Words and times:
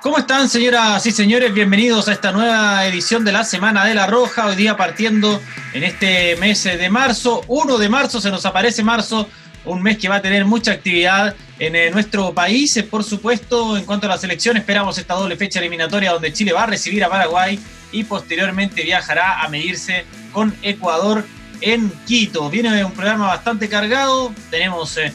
¿Cómo 0.00 0.18
están, 0.18 0.48
señoras 0.48 1.04
y 1.06 1.10
señores? 1.10 1.52
Bienvenidos 1.52 2.06
a 2.06 2.12
esta 2.12 2.30
nueva 2.30 2.86
edición 2.86 3.24
de 3.24 3.32
la 3.32 3.42
Semana 3.42 3.84
de 3.84 3.96
la 3.96 4.06
Roja. 4.06 4.46
Hoy 4.46 4.54
día 4.54 4.76
partiendo 4.76 5.42
en 5.72 5.82
este 5.82 6.36
mes 6.36 6.62
de 6.62 6.88
marzo. 6.88 7.42
1 7.48 7.78
de 7.78 7.88
marzo 7.88 8.20
se 8.20 8.30
nos 8.30 8.46
aparece 8.46 8.84
marzo, 8.84 9.28
un 9.64 9.82
mes 9.82 9.98
que 9.98 10.08
va 10.08 10.16
a 10.16 10.22
tener 10.22 10.44
mucha 10.44 10.70
actividad 10.70 11.34
en 11.58 11.74
eh, 11.74 11.90
nuestro 11.90 12.32
país. 12.32 12.76
Eh, 12.76 12.84
por 12.84 13.02
supuesto, 13.02 13.76
en 13.76 13.84
cuanto 13.84 14.06
a 14.06 14.10
la 14.10 14.18
selección, 14.18 14.56
esperamos 14.56 14.98
esta 14.98 15.14
doble 15.14 15.36
fecha 15.36 15.58
eliminatoria 15.58 16.12
donde 16.12 16.32
Chile 16.32 16.52
va 16.52 16.62
a 16.62 16.66
recibir 16.66 17.02
a 17.02 17.08
Paraguay 17.08 17.58
y 17.90 18.04
posteriormente 18.04 18.84
viajará 18.84 19.40
a 19.40 19.48
medirse 19.48 20.04
con 20.32 20.54
Ecuador 20.62 21.26
en 21.60 21.90
Quito. 22.06 22.48
Viene 22.50 22.84
un 22.84 22.92
programa 22.92 23.26
bastante 23.26 23.68
cargado. 23.68 24.32
Tenemos, 24.48 24.96
eh, 24.96 25.12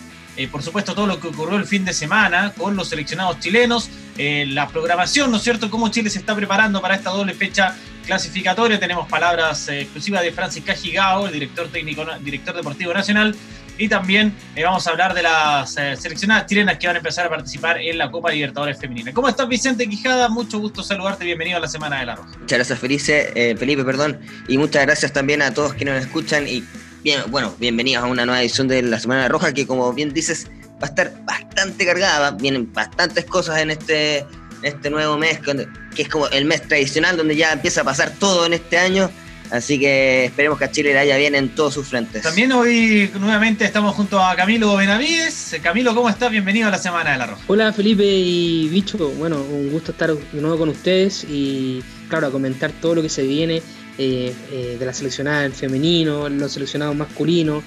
por 0.52 0.61
supuesto, 0.61 0.93
todo 0.93 1.07
lo 1.07 1.21
que 1.21 1.29
ocurrió 1.29 1.57
el 1.57 1.65
fin 1.65 1.85
de 1.85 1.93
semana 1.93 2.52
con 2.57 2.75
los 2.75 2.89
seleccionados 2.89 3.39
chilenos 3.39 3.89
eh, 4.17 4.45
la 4.48 4.67
programación, 4.67 5.31
¿no 5.31 5.38
es 5.38 5.44
cierto? 5.44 5.70
Cómo 5.70 5.90
Chile 5.90 6.09
se 6.09 6.20
está 6.20 6.35
preparando 6.35 6.81
para 6.81 6.95
esta 6.95 7.09
doble 7.09 7.34
fecha 7.34 7.76
clasificatoria. 8.05 8.80
Tenemos 8.80 9.08
palabras 9.08 9.67
eh, 9.70 9.81
exclusivas 9.81 10.21
de 10.21 10.31
Francis 10.31 10.63
Cajigao, 10.63 11.26
el 11.26 11.34
director 11.34 11.67
técnico, 11.70 12.05
director 12.21 12.55
deportivo 12.55 12.94
nacional. 12.94 13.35
Y 13.76 13.90
también 13.90 14.35
eh, 14.55 14.63
vamos 14.63 14.85
a 14.85 14.91
hablar 14.91 15.16
de 15.16 15.23
las 15.23 15.71
seleccionadas 15.73 16.45
chilenas 16.45 16.77
que 16.77 16.85
van 16.85 16.95
a 16.95 16.99
empezar 16.99 17.26
a 17.26 17.30
participar 17.30 17.80
en 17.80 17.98
la 17.98 18.12
Copa 18.12 18.31
Libertadores 18.31 18.77
Femenina. 18.80 19.12
¿Cómo 19.13 19.27
estás, 19.27 19.48
Vicente 19.48 19.90
Quijada? 19.90 20.30
Mucho 20.30 20.59
gusto 20.59 20.84
saludarte. 20.84 21.26
Bienvenido 21.26 21.57
a 21.57 21.62
la 21.62 21.68
Semana 21.68 21.99
de 21.99 22.05
la 22.05 22.16
Roja. 22.16 22.38
Muchas 22.38 22.57
gracias, 22.59 22.77
Felice, 22.77 23.55
Felipe, 23.57 23.84
perdón. 23.84 24.20
Y 24.48 24.59
muchas 24.59 24.84
gracias 24.85 25.12
también 25.12 25.41
a 25.41 25.55
todos 25.55 25.73
quienes 25.73 25.95
nos 25.95 26.05
escuchan. 26.05 26.48
Y 26.48 26.63
bien, 27.04 27.21
bueno, 27.30 27.55
bienvenidos 27.59 28.04
a 28.04 28.07
una 28.07 28.27
nueva 28.27 28.41
edición 28.41 28.68
de 28.68 28.84
la 28.84 28.99
Semana 28.99 29.23
de 29.23 29.30
la 29.30 29.32
Roja, 29.32 29.54
que 29.55 29.66
como 29.66 29.91
bien 29.91 30.13
dices, 30.13 30.52
va 30.82 30.88
a 30.88 30.90
estar 30.90 31.13
bastante 31.26 31.86
cargada, 31.86 32.32
vienen 32.32 32.72
bastantes 32.73 33.26
cosas 33.26 33.60
en 33.60 33.71
este, 33.71 34.26
este 34.62 34.90
nuevo 34.90 35.18
mes, 35.18 35.40
que 35.40 36.02
es 36.02 36.10
como 36.10 36.27
el 36.27 36.46
mes 36.46 36.62
tradicional 36.63 37.18
donde 37.18 37.35
ya 37.35 37.54
empieza 37.54 37.82
a 37.82 37.84
pasar 37.84 38.12
todo 38.20 38.46
en 38.46 38.54
este 38.54 38.77
año. 38.77 39.10
Así 39.52 39.77
que 39.77 40.26
esperemos 40.26 40.57
que 40.57 40.65
a 40.65 40.71
Chile 40.71 40.93
le 40.93 40.99
haya 40.99 41.15
bien 41.15 41.35
en 41.35 41.49
todos 41.49 41.76
sus 41.76 41.88
frentes. 41.88 42.24
También 42.24 42.52
hoy 42.54 43.12
nuevamente 43.20 43.65
estamos 43.65 43.93
junto 43.93 44.20
a 44.20 44.35
Camilo 44.35 44.76
Benavides. 44.76 45.57
Camilo, 45.62 45.93
¿cómo 45.93 46.10
estás? 46.10 46.32
Bienvenido 46.32 46.70
a 46.70 46.71
la 46.71 46.80
Semana 46.80 47.12
del 47.12 47.21
Arroz. 47.21 47.40
Hola 47.46 47.71
Felipe 47.71 48.04
y 48.04 48.68
Bicho. 48.70 48.98
Bueno, 49.12 49.37
un 49.37 49.71
gusto 49.71 49.91
estar 49.91 50.12
de 50.12 50.41
nuevo 50.41 50.58
con 50.58 50.70
ustedes 50.70 51.24
y 51.26 51.84
claro, 52.10 52.27
a 52.27 52.32
comentar 52.32 52.71
todo 52.71 52.96
lo 52.96 53.02
que 53.04 53.10
se 53.10 53.24
viene 53.24 53.62
eh, 53.99 54.34
eh, 54.52 54.77
de 54.80 54.85
la 54.85 54.93
seleccionada 54.93 55.46
en 55.46 55.54
femenino, 55.54 56.27
los 56.30 56.54
seleccionados 56.54 56.96
masculinos 56.96 57.63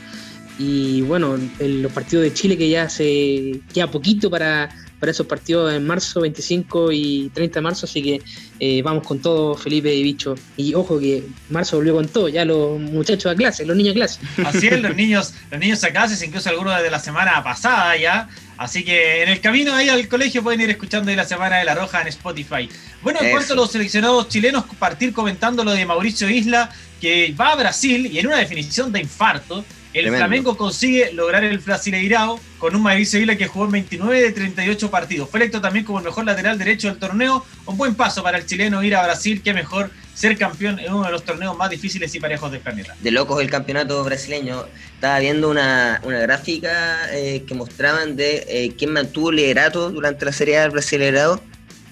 y 0.59 1.03
bueno, 1.03 1.39
los 1.59 1.93
partidos 1.93 2.25
de 2.25 2.33
Chile 2.33 2.57
que 2.57 2.69
ya 2.69 2.89
se 2.89 3.61
queda 3.75 3.91
poquito 3.91 4.31
para, 4.31 4.71
para 4.99 5.13
esos 5.13 5.27
partidos 5.27 5.73
en 5.75 5.87
marzo 5.87 6.23
25 6.23 6.93
y 6.93 7.31
30 7.35 7.59
de 7.59 7.63
marzo, 7.63 7.87
así 7.87 8.03
que 8.03 8.23
eh, 8.59 8.81
vamos 8.83 9.07
con 9.07 9.21
todo, 9.21 9.55
Felipe 9.55 9.95
y 9.95 10.03
Bicho. 10.03 10.35
Y 10.57 10.75
ojo 10.75 10.99
que 10.99 11.25
marzo 11.51 11.77
volvió 11.77 11.95
con 11.95 12.09
todo, 12.09 12.29
ya 12.29 12.45
los 12.47 12.81
muchachos 12.81 13.33
a 13.33 13.35
clase, 13.35 13.67
los 13.67 13.77
niños 13.77 13.93
a 13.93 13.95
clase. 13.95 14.21
Así 14.47 14.69
es, 14.69 14.81
los 14.81 14.97
niños, 14.97 15.35
los 15.51 15.61
niños 15.61 15.85
a 15.85 15.91
clases, 15.91 16.23
incluso 16.23 16.49
algunos 16.49 16.81
de 16.83 16.91
la 16.91 17.01
semana 17.01 17.43
pasada 17.45 17.97
ya. 17.97 18.29
Así 18.57 18.85
que 18.85 19.23
en 19.23 19.29
el 19.29 19.41
camino 19.43 19.75
ahí 19.75 19.91
al 19.91 20.09
colegio 20.09 20.43
pueden 20.43 20.63
ir 20.63 20.71
escuchando 20.71 21.11
de 21.11 21.17
la 21.17 21.27
Semana 21.27 21.59
de 21.59 21.67
la 21.67 21.75
Roja 21.75 22.01
en 22.01 22.09
Spotify. 22.09 22.71
Bueno, 23.03 23.21
en 23.21 23.31
cuanto 23.31 23.53
a 23.53 23.57
los 23.57 23.71
seleccionados 23.71 24.31
chilenos, 24.31 24.65
partir 24.79 25.13
comentando 25.13 25.63
lo 25.63 25.73
de 25.73 25.85
Mauricio 25.85 26.31
Isla, 26.31 26.71
que 26.99 27.35
va 27.39 27.53
a 27.53 27.57
Brasil 27.57 28.07
y 28.07 28.19
en 28.19 28.29
una 28.29 28.39
definición 28.39 28.93
de 28.93 29.01
infarto, 29.01 29.63
el 29.99 30.09
Flamengo 30.15 30.57
consigue 30.57 31.13
lograr 31.13 31.45
el 31.45 31.59
Brasileirao 31.59 32.39
con 32.59 32.77
un 32.77 32.83
Mauricio 32.83 33.19
Vila 33.19 33.37
que 33.37 33.47
jugó 33.47 33.65
en 33.67 33.73
29 33.73 34.21
de 34.21 34.33
38 34.33 34.91
partidos. 34.91 35.31
Fue 35.31 35.41
electo 35.41 35.61
también 35.61 35.85
como 35.85 35.99
el 35.99 36.05
mejor 36.05 36.25
lateral 36.25 36.59
derecho 36.59 36.89
del 36.89 36.99
torneo. 36.99 37.45
Un 37.65 37.77
buen 37.77 37.95
paso 37.95 38.23
para 38.23 38.39
el 38.39 38.47
chileno 38.47 38.83
ir 38.83 38.95
a 38.95 39.03
Brasil, 39.05 39.43
que 39.43 39.55
mejor 39.55 39.91
ser 40.15 40.37
campeón 40.37 40.79
en 40.79 40.93
uno 40.93 41.05
de 41.05 41.13
los 41.13 41.25
torneos 41.25 41.57
más 41.57 41.71
difíciles 41.71 42.15
y 42.15 42.21
parejos 42.21 42.51
del 42.51 42.61
planeta. 42.61 42.95
De 43.01 43.11
locos 43.11 43.41
el 43.41 43.51
campeonato 43.51 44.03
brasileño. 44.05 44.67
Estaba 44.95 45.19
viendo 45.19 45.49
una, 45.51 46.01
gráfica 46.05 47.15
eh, 47.15 47.45
que 47.47 47.55
mostraban 47.55 48.17
de 48.17 48.45
eh, 48.49 48.73
quién 48.77 48.93
mantuvo 48.93 49.31
el 49.31 49.37
liderato 49.37 49.91
durante 49.91 50.25
la 50.25 50.33
Serie 50.33 50.61
del 50.61 50.71
Brasileirao 50.71 51.41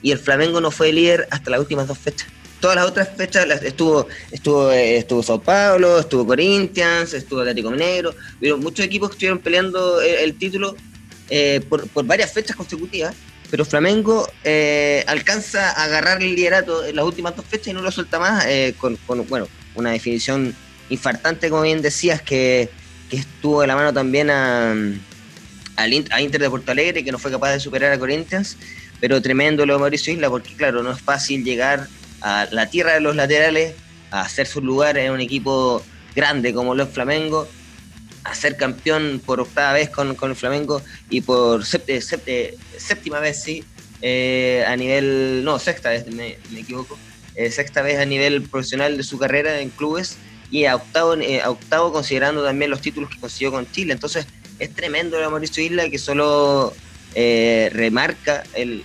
y 0.03 0.13
el 0.13 0.19
Flamengo 0.19 0.61
no 0.61 0.71
fue 0.71 0.93
líder 0.93 1.27
hasta 1.31 1.51
las 1.51 1.61
últimas 1.61 1.87
dos 1.87 1.99
fechas 1.99 2.29
todas 2.65 2.77
las 2.77 2.87
otras 2.87 3.11
fechas 3.15 3.47
estuvo, 3.63 4.09
estuvo, 4.31 4.73
eh, 4.73 4.97
estuvo 4.97 5.23
Sao 5.23 5.39
Paulo, 5.39 5.99
estuvo 5.99 6.27
Corinthians, 6.27 7.13
estuvo 7.13 7.41
Atlético 7.41 7.71
Mineiro, 7.71 8.15
pero 8.41 8.57
muchos 8.57 8.87
equipos 8.87 9.11
que 9.11 9.17
estuvieron 9.17 9.39
peleando 9.39 10.01
el, 10.01 10.33
título 10.39 10.75
eh, 11.29 11.61
por, 11.69 11.87
varias 12.07 12.33
fechas 12.33 12.57
consecutivas, 12.57 13.15
pero 13.51 13.67
Flamengo 13.67 14.27
eh, 14.45 15.05
alcanza 15.07 15.73
a 15.73 15.85
agarrar 15.85 16.23
el 16.23 16.35
liderato 16.35 16.87
en 16.87 16.97
las 16.97 17.05
últimas 17.05 17.37
dos 17.37 17.45
fechas 17.45 17.69
y 17.69 17.73
no 17.75 17.83
lo 17.83 17.91
suelta 17.91 18.19
más, 18.19 18.47
con, 18.79 18.99
bueno, 19.29 19.47
una 19.75 19.91
definición 19.91 20.57
infartante, 20.89 21.51
como 21.51 21.65
bien 21.65 21.83
decías, 21.83 22.23
que, 22.23 22.71
estuvo 23.11 23.61
de 23.61 23.67
la 23.67 23.77
mano 23.77 23.93
también 23.93 24.31
a, 24.31 24.75
a 25.77 25.87
Inter 25.87 26.41
de 26.41 26.49
Porto 26.49 26.73
Alegre, 26.73 27.05
que 27.05 27.13
no 27.13 27.19
fue 27.19 27.31
capaz 27.31 27.53
de 27.53 27.61
superar 27.61 27.93
a 27.93 27.99
Corinthians, 27.99 28.57
pero 29.01 29.21
tremendo 29.21 29.67
lo 29.67 29.75
de 29.75 29.81
Mauricio 29.81 30.15
Isla, 30.15 30.31
porque 30.31 30.55
claro, 30.55 30.83
no 30.83 30.93
es 30.93 31.01
fácil 31.03 31.45
llegar 31.45 31.89
a 32.25 32.49
la 32.51 32.71
tierra 32.71 32.95
de 32.95 33.01
los 33.01 33.15
laterales, 33.15 33.75
a 34.11 34.23
hacer 34.23 34.47
su 34.47 34.63
lugar 34.63 34.97
en 34.97 35.13
un 35.13 35.21
equipo 35.21 35.85
grande 36.17 36.55
como 36.55 36.75
los 36.75 36.89
Flamengo, 36.89 37.47
a 38.25 38.35
ser 38.35 38.57
campeón 38.57 39.21
por 39.25 39.41
octava 39.41 39.75
vez 39.75 39.91
con, 39.91 40.17
el 40.23 40.35
Flamengo 40.35 40.81
y 41.11 41.21
por 41.21 41.67
séptima 41.67 43.21
vez, 43.21 43.43
sí, 43.43 43.63
eh, 44.01 44.65
a 44.67 44.75
nivel, 44.75 45.43
no, 45.45 45.59
sexta 45.59 45.91
vez, 45.91 46.07
me, 46.07 46.39
equivoco, 46.57 46.99
eh, 47.35 47.51
sexta 47.51 47.83
vez 47.83 47.99
a 47.99 48.07
nivel 48.07 48.41
profesional 48.43 48.97
de 48.97 49.03
su 49.03 49.19
carrera 49.19 49.61
en 49.61 49.69
clubes 49.69 50.17
y 50.51 50.65
a 50.65 50.77
octavo, 50.77 51.15
eh, 51.17 51.43
octavo 51.45 51.93
considerando 51.93 52.43
también 52.43 52.71
los 52.71 52.81
títulos 52.81 53.11
que 53.11 53.21
consiguió 53.21 53.53
con 53.53 53.71
Chile. 53.71 53.93
Entonces 53.93 54.27
es 54.59 54.75
tremendo 54.75 55.21
el 55.21 55.29
Mauricio 55.29 55.63
Isla 55.63 55.91
que 55.91 55.99
solo 55.99 56.73
remarca 57.15 58.45
el 58.55 58.83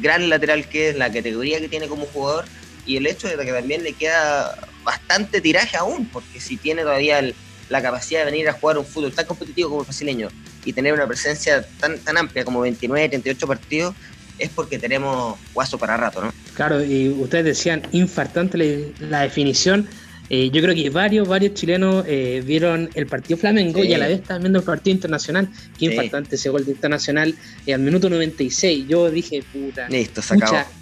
gran 0.00 0.28
lateral 0.28 0.68
que 0.68 0.90
es, 0.90 0.96
la 0.96 1.10
categoría 1.10 1.58
que 1.58 1.68
tiene 1.68 1.88
como 1.88 2.04
jugador 2.06 2.44
y 2.86 2.96
el 2.96 3.06
hecho 3.06 3.28
de 3.28 3.36
que 3.44 3.52
también 3.52 3.82
le 3.82 3.92
queda 3.92 4.68
bastante 4.84 5.40
tiraje 5.40 5.76
aún, 5.76 6.06
porque 6.06 6.40
si 6.40 6.56
tiene 6.56 6.82
todavía 6.82 7.22
la 7.68 7.82
capacidad 7.82 8.24
de 8.24 8.30
venir 8.30 8.48
a 8.48 8.52
jugar 8.52 8.78
un 8.78 8.84
fútbol 8.84 9.12
tan 9.12 9.26
competitivo 9.26 9.68
como 9.70 9.80
el 9.82 9.86
brasileño 9.86 10.28
y 10.64 10.72
tener 10.72 10.92
una 10.92 11.06
presencia 11.06 11.66
tan, 11.80 11.98
tan 11.98 12.16
amplia 12.18 12.44
como 12.44 12.60
29, 12.60 13.08
38 13.08 13.46
partidos, 13.46 13.94
es 14.38 14.50
porque 14.50 14.78
tenemos 14.78 15.38
guaso 15.54 15.78
para 15.78 15.96
rato, 15.96 16.22
¿no? 16.22 16.32
Claro, 16.54 16.82
y 16.84 17.08
ustedes 17.08 17.44
decían 17.44 17.82
infartante 17.92 18.92
la, 18.98 19.22
definición. 19.22 19.88
Eh, 20.28 20.50
yo 20.50 20.62
creo 20.62 20.74
que 20.74 20.88
varios, 20.90 21.28
varios 21.28 21.54
chilenos 21.54 22.04
eh, 22.06 22.42
vieron 22.44 22.90
el 22.94 23.06
partido 23.06 23.38
Flamengo 23.38 23.84
y 23.84 23.92
a 23.94 23.98
la 23.98 24.08
vez 24.08 24.20
estaban 24.20 24.42
viendo 24.42 24.58
el 24.58 24.64
partido 24.64 24.94
internacional. 24.94 25.48
Qué 25.78 25.86
infartante 25.86 26.36
ese 26.36 26.48
gol 26.48 26.64
de 26.64 26.72
internacional 26.72 27.34
eh, 27.66 27.74
al 27.74 27.80
minuto 27.80 28.08
96. 28.08 28.86
Yo 28.88 29.10
dije, 29.10 29.42
puta. 29.52 29.88
Listo, 29.88 30.22
se 30.22 30.34
acabó 30.34 30.81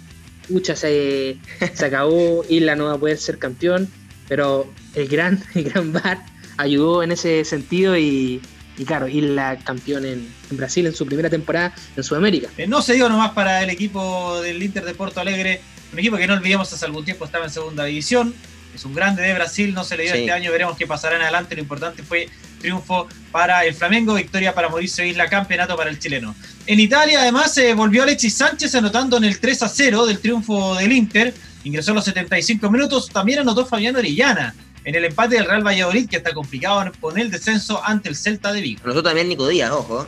pucha, 0.51 0.75
se, 0.75 1.37
se 1.73 1.85
acabó, 1.85 2.43
Isla 2.49 2.75
no 2.75 2.85
va 2.85 2.93
a 2.93 2.97
poder 2.97 3.17
ser 3.17 3.37
campeón, 3.37 3.89
pero 4.27 4.71
el 4.95 5.07
gran, 5.07 5.43
el 5.55 5.63
gran 5.63 5.93
Bar 5.93 6.23
ayudó 6.57 7.03
en 7.03 7.11
ese 7.11 7.43
sentido 7.45 7.97
y, 7.97 8.41
claro, 8.85 9.07
Isla 9.07 9.59
campeón 9.63 10.05
en, 10.05 10.27
Brasil 10.51 10.85
en 10.85 10.93
su 10.93 11.05
primera 11.05 11.29
temporada 11.29 11.73
en 11.95 12.03
Sudamérica. 12.03 12.49
Eh, 12.57 12.67
no 12.67 12.81
se 12.81 12.93
dio 12.93 13.07
nomás 13.09 13.31
para 13.31 13.63
el 13.63 13.69
equipo 13.69 14.41
del 14.41 14.61
Inter 14.61 14.83
de 14.83 14.93
Porto 14.93 15.21
Alegre, 15.21 15.61
un 15.93 15.99
equipo 15.99 16.17
que 16.17 16.27
no 16.27 16.33
olvidemos 16.33 16.71
hace 16.71 16.85
algún 16.85 17.05
tiempo 17.05 17.25
estaba 17.25 17.45
en 17.45 17.51
segunda 17.51 17.85
división, 17.85 18.33
es 18.73 18.85
un 18.85 18.93
grande 18.93 19.23
de 19.23 19.33
Brasil, 19.33 19.73
no 19.73 19.83
se 19.83 19.97
le 19.97 20.03
dio 20.03 20.13
este 20.13 20.31
año, 20.31 20.51
veremos 20.51 20.77
qué 20.77 20.87
pasará 20.87 21.15
en 21.15 21.21
adelante, 21.23 21.55
lo 21.55 21.61
importante 21.61 22.03
fue 22.03 22.29
triunfo 22.61 23.07
para 23.31 23.65
el 23.65 23.73
Flamengo, 23.73 24.13
victoria 24.13 24.53
para 24.53 24.69
Mauricio 24.69 25.03
Isla, 25.03 25.27
campeonato 25.27 25.75
para 25.75 25.89
el 25.89 25.99
chileno. 25.99 26.35
En 26.67 26.79
Italia, 26.79 27.21
además, 27.21 27.53
se 27.53 27.73
volvió 27.73 28.03
Alexis 28.03 28.35
Sánchez 28.35 28.75
anotando 28.75 29.17
en 29.17 29.25
el 29.25 29.39
3 29.39 29.63
a 29.63 29.69
0 29.69 30.05
del 30.05 30.19
triunfo 30.19 30.75
del 30.75 30.91
Inter. 30.91 31.33
Ingresó 31.63 31.91
a 31.91 31.95
los 31.95 32.05
75 32.05 32.69
minutos. 32.69 33.09
También 33.09 33.39
anotó 33.39 33.65
Fabián 33.65 33.95
Orellana 33.95 34.53
en 34.83 34.95
el 34.95 35.05
empate 35.05 35.35
del 35.35 35.45
Real 35.45 35.65
Valladolid, 35.65 36.09
que 36.09 36.17
está 36.17 36.33
complicado 36.33 36.91
con 36.99 37.17
el 37.17 37.29
descenso 37.29 37.83
ante 37.83 38.09
el 38.09 38.15
Celta 38.15 38.51
de 38.51 38.61
Vigo. 38.61 38.81
Anotó 38.83 39.03
también 39.03 39.29
Nico 39.29 39.47
Díaz, 39.47 39.71
ojo. 39.71 40.07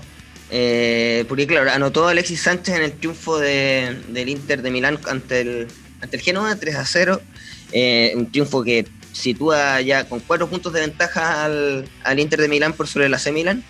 Eh, 0.50 1.26
porque, 1.28 1.48
claro, 1.48 1.72
anotó 1.72 2.08
Alexis 2.08 2.42
Sánchez 2.42 2.76
en 2.76 2.84
el 2.84 2.94
triunfo 2.94 3.40
del 3.40 4.30
Inter 4.30 4.62
de 4.62 4.72
Milán 4.72 5.00
ante 5.08 5.42
el, 5.42 5.68
ante 6.02 6.18
el 6.18 6.22
Genoa 6.22 6.56
3 6.56 6.76
a 6.76 6.86
0. 6.86 7.22
Eh, 7.72 8.14
un 8.16 8.32
triunfo 8.32 8.64
que 8.64 8.86
sitúa 9.14 9.80
ya 9.80 10.04
con 10.04 10.20
cuatro 10.20 10.50
puntos 10.50 10.74
de 10.74 10.82
ventaja 10.82 11.46
al, 11.46 11.88
Inter 12.18 12.42
de 12.42 12.50
Milán 12.50 12.74
por 12.74 12.88
sobre 12.88 13.08
la 13.08 13.20
C 13.20 13.32
Milán. 13.32 13.64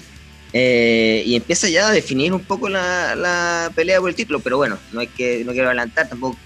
Eh, 0.56 1.24
y 1.26 1.36
empieza 1.36 1.68
ya 1.68 1.88
a 1.88 1.92
definir 1.92 2.32
un 2.32 2.44
poco 2.44 2.70
la, 2.70 3.72
pelea 3.76 4.00
por 4.00 4.10
el 4.10 4.16
título, 4.16 4.40
pero 4.40 4.58
bueno, 4.58 4.80
no 4.92 5.00
hay 5.00 5.08
que 5.08 5.44
no 5.44 5.52
quiero 5.52 5.68
adelantar, 5.68 6.08
tampoco 6.10 6.38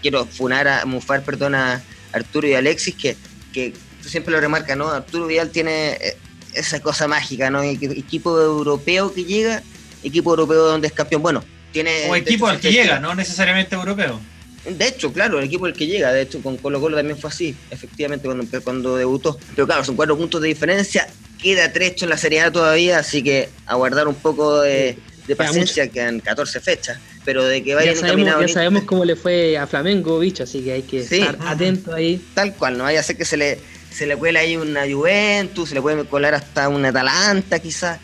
quiero 0.00 0.26
funar 0.26 0.66
a 0.66 0.84
mufar, 0.84 1.22
perdón, 1.22 1.54
a 1.54 1.82
Arturo 2.12 2.48
y 2.48 2.54
Alexis, 2.54 2.94
que, 2.94 3.16
que 3.52 3.72
siempre 4.00 4.32
lo 4.32 4.40
remarca, 4.40 4.74
¿no? 4.74 4.88
Arturo 4.88 5.26
Vidal 5.26 5.50
tiene 5.50 5.92
eh, 5.92 6.16
esa 6.54 6.80
cosa 6.80 7.08
mágica, 7.08 7.50
¿no? 7.50 7.62
Equipo 7.62 8.40
europeo 8.40 9.14
que 9.14 9.24
llega, 9.24 9.62
equipo 10.02 10.30
europeo 10.30 10.64
donde 10.64 10.88
es 10.88 10.92
campeón. 10.92 11.22
Bueno, 11.22 11.44
tiene. 11.72 12.10
O 12.10 12.16
equipo 12.16 12.46
al 12.46 12.60
que 12.60 12.72
llega, 12.72 12.98
no 12.98 13.14
necesariamente 13.14 13.74
europeo. 13.74 14.20
De 14.64 14.86
hecho, 14.86 15.12
claro, 15.12 15.38
el 15.38 15.44
equipo 15.46 15.66
el 15.66 15.72
que 15.72 15.86
llega, 15.86 16.12
de 16.12 16.22
hecho 16.22 16.40
con 16.40 16.56
Colo 16.56 16.80
Colo 16.80 16.96
también 16.96 17.18
fue 17.18 17.30
así, 17.30 17.54
efectivamente, 17.70 18.26
cuando, 18.26 18.62
cuando 18.62 18.96
debutó. 18.96 19.38
Pero 19.54 19.66
claro, 19.66 19.84
son 19.84 19.96
cuatro 19.96 20.16
puntos 20.16 20.40
de 20.40 20.48
diferencia, 20.48 21.08
queda 21.42 21.72
trecho 21.72 22.04
en 22.04 22.10
la 22.10 22.16
Serie 22.16 22.42
A 22.42 22.52
todavía, 22.52 22.98
así 22.98 23.22
que 23.22 23.48
aguardar 23.66 24.06
un 24.06 24.14
poco 24.14 24.60
de, 24.60 24.96
paciencia, 25.36 25.88
quedan 25.88 26.20
14 26.20 26.60
fechas, 26.60 26.98
pero 27.24 27.44
de 27.44 27.64
que 27.64 27.74
vayan 27.74 27.94
ya 27.94 28.00
sabemos, 28.00 28.40
Ya 28.40 28.48
sabemos 28.48 28.84
cómo 28.84 29.04
le 29.04 29.16
fue 29.16 29.58
a 29.58 29.66
Flamengo, 29.66 30.18
bicho, 30.20 30.44
así 30.44 30.62
que 30.62 30.72
hay 30.72 30.82
que 30.82 31.00
estar 31.00 31.36
atento 31.44 31.94
ahí. 31.94 32.24
Tal 32.34 32.54
cual, 32.54 32.78
no 32.78 32.84
vaya 32.84 33.00
a 33.00 33.02
ser 33.02 33.16
que 33.16 33.24
se 33.24 33.36
le, 33.36 33.58
se 33.90 34.06
le 34.06 34.16
cuela 34.16 34.40
ahí 34.40 34.56
una 34.56 34.82
Juventus, 34.88 35.70
se 35.70 35.74
le 35.74 35.82
puede 35.82 36.04
colar 36.04 36.34
hasta 36.34 36.68
una 36.68 36.90
Atalanta 36.90 37.58
quizás, 37.58 37.98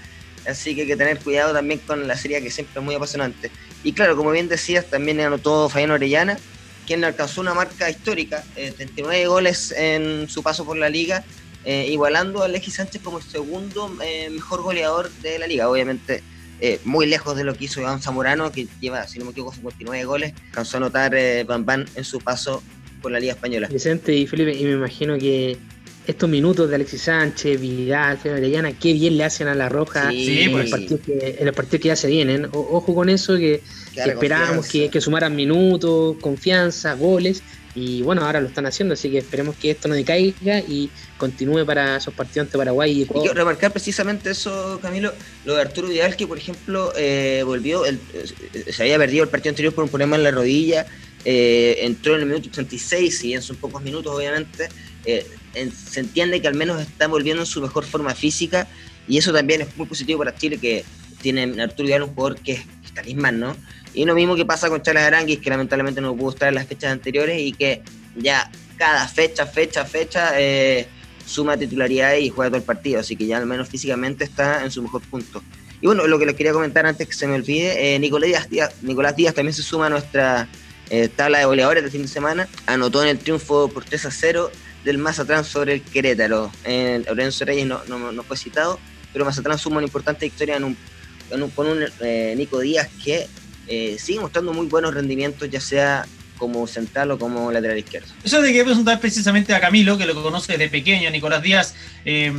así 0.44 0.74
que 0.74 0.82
hay 0.82 0.86
que 0.88 0.96
tener 0.96 1.20
cuidado 1.20 1.52
también 1.52 1.78
con 1.86 2.08
la 2.08 2.16
Serie 2.16 2.38
A, 2.38 2.40
que 2.40 2.50
siempre 2.50 2.80
es 2.80 2.84
muy 2.84 2.96
apasionante. 2.96 3.52
Y 3.84 3.92
claro, 3.92 4.16
como 4.16 4.30
bien 4.30 4.48
decías, 4.48 4.86
también 4.86 5.20
anotó 5.20 5.68
Fabián 5.68 5.92
Orellana, 5.92 6.38
quien 6.86 7.04
alcanzó 7.04 7.40
una 7.40 7.54
marca 7.54 7.90
histórica, 7.90 8.42
39 8.54 9.22
eh, 9.22 9.26
goles 9.26 9.72
en 9.72 10.28
su 10.28 10.42
paso 10.42 10.64
por 10.64 10.76
la 10.76 10.88
liga, 10.88 11.24
eh, 11.64 11.86
igualando 11.90 12.42
a 12.42 12.46
Alexis 12.46 12.74
Sánchez 12.74 13.02
como 13.02 13.18
el 13.18 13.24
segundo 13.24 13.94
eh, 14.02 14.30
mejor 14.30 14.62
goleador 14.62 15.10
de 15.22 15.38
la 15.38 15.46
liga. 15.46 15.68
Obviamente, 15.68 16.22
muy 16.84 17.06
lejos 17.06 17.36
de 17.36 17.44
lo 17.44 17.54
que 17.54 17.66
hizo 17.66 17.80
Iván 17.80 18.02
Zamorano, 18.02 18.50
que 18.50 18.66
lleva, 18.80 19.06
si 19.06 19.20
no 19.20 19.26
me 19.26 19.30
equivoco, 19.30 19.54
59 19.54 20.04
goles, 20.06 20.32
alcanzó 20.48 20.76
a 20.76 20.78
anotar 20.78 21.16
Bam 21.46 21.86
en 21.94 22.04
su 22.04 22.18
paso 22.18 22.62
por 23.00 23.12
la 23.12 23.20
liga 23.20 23.34
española. 23.34 23.68
Vicente 23.68 24.12
y 24.12 24.26
Felipe, 24.26 24.56
y 24.56 24.64
me 24.64 24.72
imagino 24.72 25.16
que 25.18 25.56
estos 26.08 26.28
minutos 26.28 26.70
de 26.70 26.76
Alexis 26.76 27.02
Sánchez, 27.02 27.60
Vidal, 27.60 28.18
Orellana, 28.24 28.72
qué 28.72 28.94
bien 28.94 29.18
le 29.18 29.24
hacen 29.24 29.46
a 29.46 29.54
la 29.54 29.68
Roja 29.68 30.10
en, 30.10 30.50
pues. 30.50 30.70
los 30.70 30.80
partidos 31.54 31.82
que, 31.82 31.88
ya 31.88 31.96
se 31.96 32.08
vienen. 32.08 32.48
ojo 32.50 32.94
con 32.94 33.10
eso, 33.10 33.36
que, 33.36 33.62
esperábamos 33.94 34.66
que, 34.68 35.00
sumaran 35.02 35.36
minutos, 35.36 36.16
confianza, 36.22 36.94
goles, 36.94 37.42
y 37.74 38.00
bueno, 38.00 38.24
ahora 38.24 38.40
lo 38.40 38.48
están 38.48 38.64
haciendo, 38.64 38.94
así 38.94 39.10
que 39.10 39.18
esperemos 39.18 39.54
que 39.56 39.70
esto 39.70 39.86
no 39.86 39.94
decaiga 39.94 40.60
y 40.60 40.88
continúe 41.18 41.66
para 41.66 41.98
esos 41.98 42.14
partidos 42.14 42.46
ante 42.46 42.56
Paraguay 42.56 43.02
y 43.02 43.06
quiero 43.06 43.34
remarcar 43.34 43.70
precisamente 43.70 44.30
eso, 44.30 44.78
Camilo, 44.80 45.12
lo 45.44 45.56
de 45.56 45.60
Arturo 45.60 45.88
Vidal, 45.88 46.16
que 46.16 46.26
por 46.26 46.38
ejemplo 46.38 46.90
eh, 46.96 47.42
volvió, 47.44 47.84
eh, 47.84 47.98
se 48.72 48.82
había 48.82 48.96
perdido 48.96 49.24
el 49.24 49.28
partido 49.28 49.50
anterior 49.50 49.74
por 49.74 49.84
un 49.84 49.90
problema 49.90 50.16
en 50.16 50.22
la 50.22 50.30
rodilla, 50.30 50.86
eh, 51.26 51.80
entró 51.82 52.14
en 52.14 52.22
el 52.22 52.26
minuto 52.28 52.48
36 52.50 53.24
y 53.24 53.34
en 53.34 53.42
sus 53.42 53.58
pocos 53.58 53.82
minutos, 53.82 54.16
obviamente, 54.16 54.70
se 55.52 56.00
entiende 56.00 56.40
que 56.40 56.48
al 56.48 56.54
menos 56.54 56.80
está 56.80 57.06
volviendo 57.06 57.42
en 57.42 57.46
su 57.46 57.60
mejor 57.60 57.84
forma 57.84 58.14
física 58.14 58.66
y 59.06 59.18
eso 59.18 59.32
también 59.32 59.62
es 59.62 59.76
muy 59.76 59.86
positivo 59.86 60.18
para 60.18 60.34
Chile 60.34 60.58
que 60.58 60.84
tiene 61.20 61.60
Arturo 61.60 61.86
Vidal 61.86 62.02
un 62.04 62.14
jugador 62.14 62.38
que 62.40 62.52
es, 62.52 62.64
talismán, 62.94 63.38
¿no? 63.38 63.56
Y 63.94 64.04
lo 64.04 64.14
mismo 64.14 64.34
que 64.34 64.44
pasa 64.44 64.68
con 64.68 64.82
Charles 64.82 65.04
Aranguis, 65.04 65.38
que 65.38 65.50
lamentablemente 65.50 66.00
no 66.00 66.16
pudo 66.16 66.30
estar 66.30 66.48
en 66.48 66.56
las 66.56 66.66
fechas 66.66 66.92
anteriores 66.92 67.40
y 67.40 67.52
que 67.52 67.82
ya 68.16 68.50
cada 68.76 69.06
fecha, 69.08 69.46
fecha, 69.46 69.84
fecha 69.84 70.32
eh, 70.36 70.86
suma 71.24 71.56
titularidad 71.56 72.16
y 72.16 72.28
juega 72.28 72.50
todo 72.50 72.58
el 72.58 72.64
partido, 72.64 73.00
así 73.00 73.16
que 73.16 73.26
ya 73.26 73.38
al 73.38 73.46
menos 73.46 73.68
físicamente 73.68 74.24
está 74.24 74.64
en 74.64 74.70
su 74.70 74.82
mejor 74.82 75.02
punto. 75.02 75.42
Y 75.80 75.86
bueno, 75.86 76.06
lo 76.06 76.18
que 76.18 76.26
les 76.26 76.34
quería 76.34 76.52
comentar 76.52 76.86
antes 76.86 77.06
que 77.06 77.14
se 77.14 77.26
me 77.26 77.34
olvide, 77.34 77.94
eh, 77.94 77.98
Nicolás, 77.98 78.48
Díaz, 78.50 79.34
también 79.34 79.52
se 79.52 79.62
suma 79.62 79.86
a 79.86 79.90
nuestra 79.90 80.48
eh, 80.90 81.08
tabla 81.08 81.38
de 81.38 81.44
goleadores 81.44 81.82
del 81.82 81.92
fin 81.92 82.02
de 82.02 82.08
semana, 82.08 82.48
anotó 82.66 83.02
en 83.02 83.08
el 83.10 83.18
triunfo 83.18 83.68
por 83.68 83.84
3 83.84 84.06
a 84.06 84.10
0 84.10 84.50
del 84.84 84.98
Mazatlán 84.98 85.44
sobre 85.44 85.74
el 85.74 85.82
Querétaro. 85.82 86.50
Eh, 86.64 87.02
Lorenzo 87.06 87.44
Reyes 87.44 87.66
no, 87.66 87.82
no, 87.86 88.22
fue 88.22 88.36
citado, 88.36 88.78
pero 89.12 89.24
Mazatlán 89.24 89.58
suma 89.58 89.76
una 89.78 89.86
importante 89.86 90.26
victoria 90.26 90.56
en 90.56 90.64
un, 90.64 90.76
con 91.54 91.66
un 91.66 91.84
eh, 92.00 92.34
Nico 92.36 92.60
Díaz 92.60 92.88
que 93.04 93.28
eh, 93.66 93.96
sigue 93.98 94.20
mostrando 94.20 94.52
muy 94.52 94.66
buenos 94.66 94.94
rendimientos, 94.94 95.48
ya 95.50 95.60
sea 95.60 96.06
como 96.38 96.66
central 96.66 97.10
o 97.10 97.18
como 97.18 97.52
lateral 97.52 97.78
izquierdo. 97.78 98.08
Eso 98.24 98.40
de 98.40 98.52
que 98.52 98.64
preguntar 98.64 99.00
precisamente 99.00 99.54
a 99.54 99.60
Camilo, 99.60 99.98
que 99.98 100.06
lo 100.06 100.22
conoce 100.22 100.52
desde 100.52 100.70
pequeño, 100.70 101.10
Nicolás 101.10 101.42
Díaz, 101.42 101.74
eh, 102.04 102.32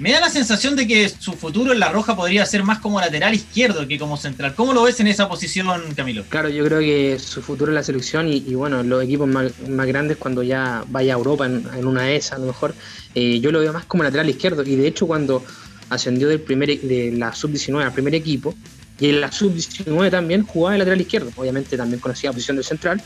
me 0.00 0.12
da 0.12 0.20
la 0.20 0.30
sensación 0.30 0.76
de 0.76 0.86
que 0.86 1.10
su 1.10 1.34
futuro 1.34 1.74
en 1.74 1.78
La 1.78 1.90
Roja 1.90 2.16
podría 2.16 2.46
ser 2.46 2.62
más 2.62 2.78
como 2.78 2.98
lateral 3.00 3.34
izquierdo 3.34 3.86
que 3.86 3.98
como 3.98 4.16
central. 4.16 4.54
¿Cómo 4.54 4.72
lo 4.72 4.84
ves 4.84 4.98
en 5.00 5.08
esa 5.08 5.28
posición, 5.28 5.68
Camilo? 5.94 6.24
Claro, 6.30 6.48
yo 6.48 6.64
creo 6.64 6.80
que 6.80 7.18
su 7.18 7.42
futuro 7.42 7.70
en 7.70 7.74
la 7.74 7.82
selección 7.82 8.26
y, 8.26 8.40
bueno, 8.54 8.82
los 8.82 9.04
equipos 9.04 9.28
más, 9.28 9.52
grandes 9.86 10.16
cuando 10.16 10.42
ya 10.42 10.84
vaya 10.88 11.12
a 11.12 11.18
Europa 11.18 11.44
en, 11.44 11.86
una 11.86 12.10
ESA 12.10 12.36
a 12.36 12.38
lo 12.38 12.46
mejor, 12.46 12.74
eh, 13.14 13.40
yo 13.40 13.52
lo 13.52 13.60
veo 13.60 13.74
más 13.74 13.84
como 13.84 14.02
lateral 14.02 14.30
izquierdo. 14.30 14.62
Y 14.62 14.74
de 14.76 14.86
hecho 14.86 15.06
cuando 15.06 15.44
ascendió 15.90 16.28
del 16.28 16.40
primer, 16.40 16.80
de 16.80 17.12
la 17.12 17.34
sub-19 17.34 17.84
al 17.84 17.92
primer 17.92 18.14
equipo, 18.14 18.54
y 18.98 19.10
en 19.10 19.20
la 19.20 19.30
sub-19 19.30 20.10
también 20.10 20.44
jugaba 20.44 20.72
de 20.72 20.78
lateral 20.78 21.00
izquierdo. 21.02 21.30
Obviamente 21.36 21.76
también 21.76 22.00
conocía 22.00 22.30
la 22.30 22.34
posición 22.34 22.56
de 22.56 22.62
central, 22.62 23.02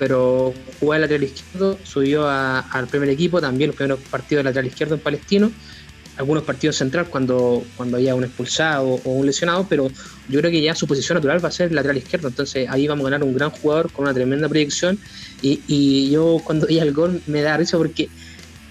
pero 0.00 0.52
jugaba 0.80 0.96
de 0.96 1.00
lateral 1.02 1.24
izquierdo, 1.24 1.78
subió 1.84 2.26
al 2.28 2.88
primer 2.88 3.10
equipo, 3.10 3.40
también 3.40 3.68
los 3.68 3.76
primeros 3.76 4.00
partidos 4.10 4.40
de 4.40 4.50
lateral 4.50 4.66
izquierdo 4.66 4.94
en 4.96 5.00
Palestino 5.00 5.52
algunos 6.16 6.42
partidos 6.42 6.76
central 6.76 7.06
cuando, 7.06 7.64
cuando 7.76 7.96
haya 7.96 8.14
un 8.14 8.24
expulsado 8.24 9.00
o 9.04 9.10
un 9.12 9.24
lesionado, 9.24 9.66
pero 9.68 9.90
yo 10.28 10.40
creo 10.40 10.50
que 10.50 10.60
ya 10.60 10.74
su 10.74 10.86
posición 10.86 11.16
natural 11.16 11.42
va 11.42 11.48
a 11.48 11.52
ser 11.52 11.72
lateral 11.72 11.96
izquierdo, 11.96 12.28
entonces 12.28 12.68
ahí 12.68 12.86
vamos 12.86 13.06
a 13.06 13.10
ganar 13.10 13.26
un 13.26 13.34
gran 13.34 13.50
jugador 13.50 13.90
con 13.90 14.04
una 14.04 14.12
tremenda 14.12 14.48
proyección 14.48 14.98
y, 15.40 15.60
y 15.66 16.10
yo 16.10 16.40
cuando 16.44 16.66
veía 16.66 16.82
el 16.82 16.92
gol 16.92 17.22
me 17.26 17.40
da 17.40 17.56
risa 17.56 17.78
porque 17.78 18.10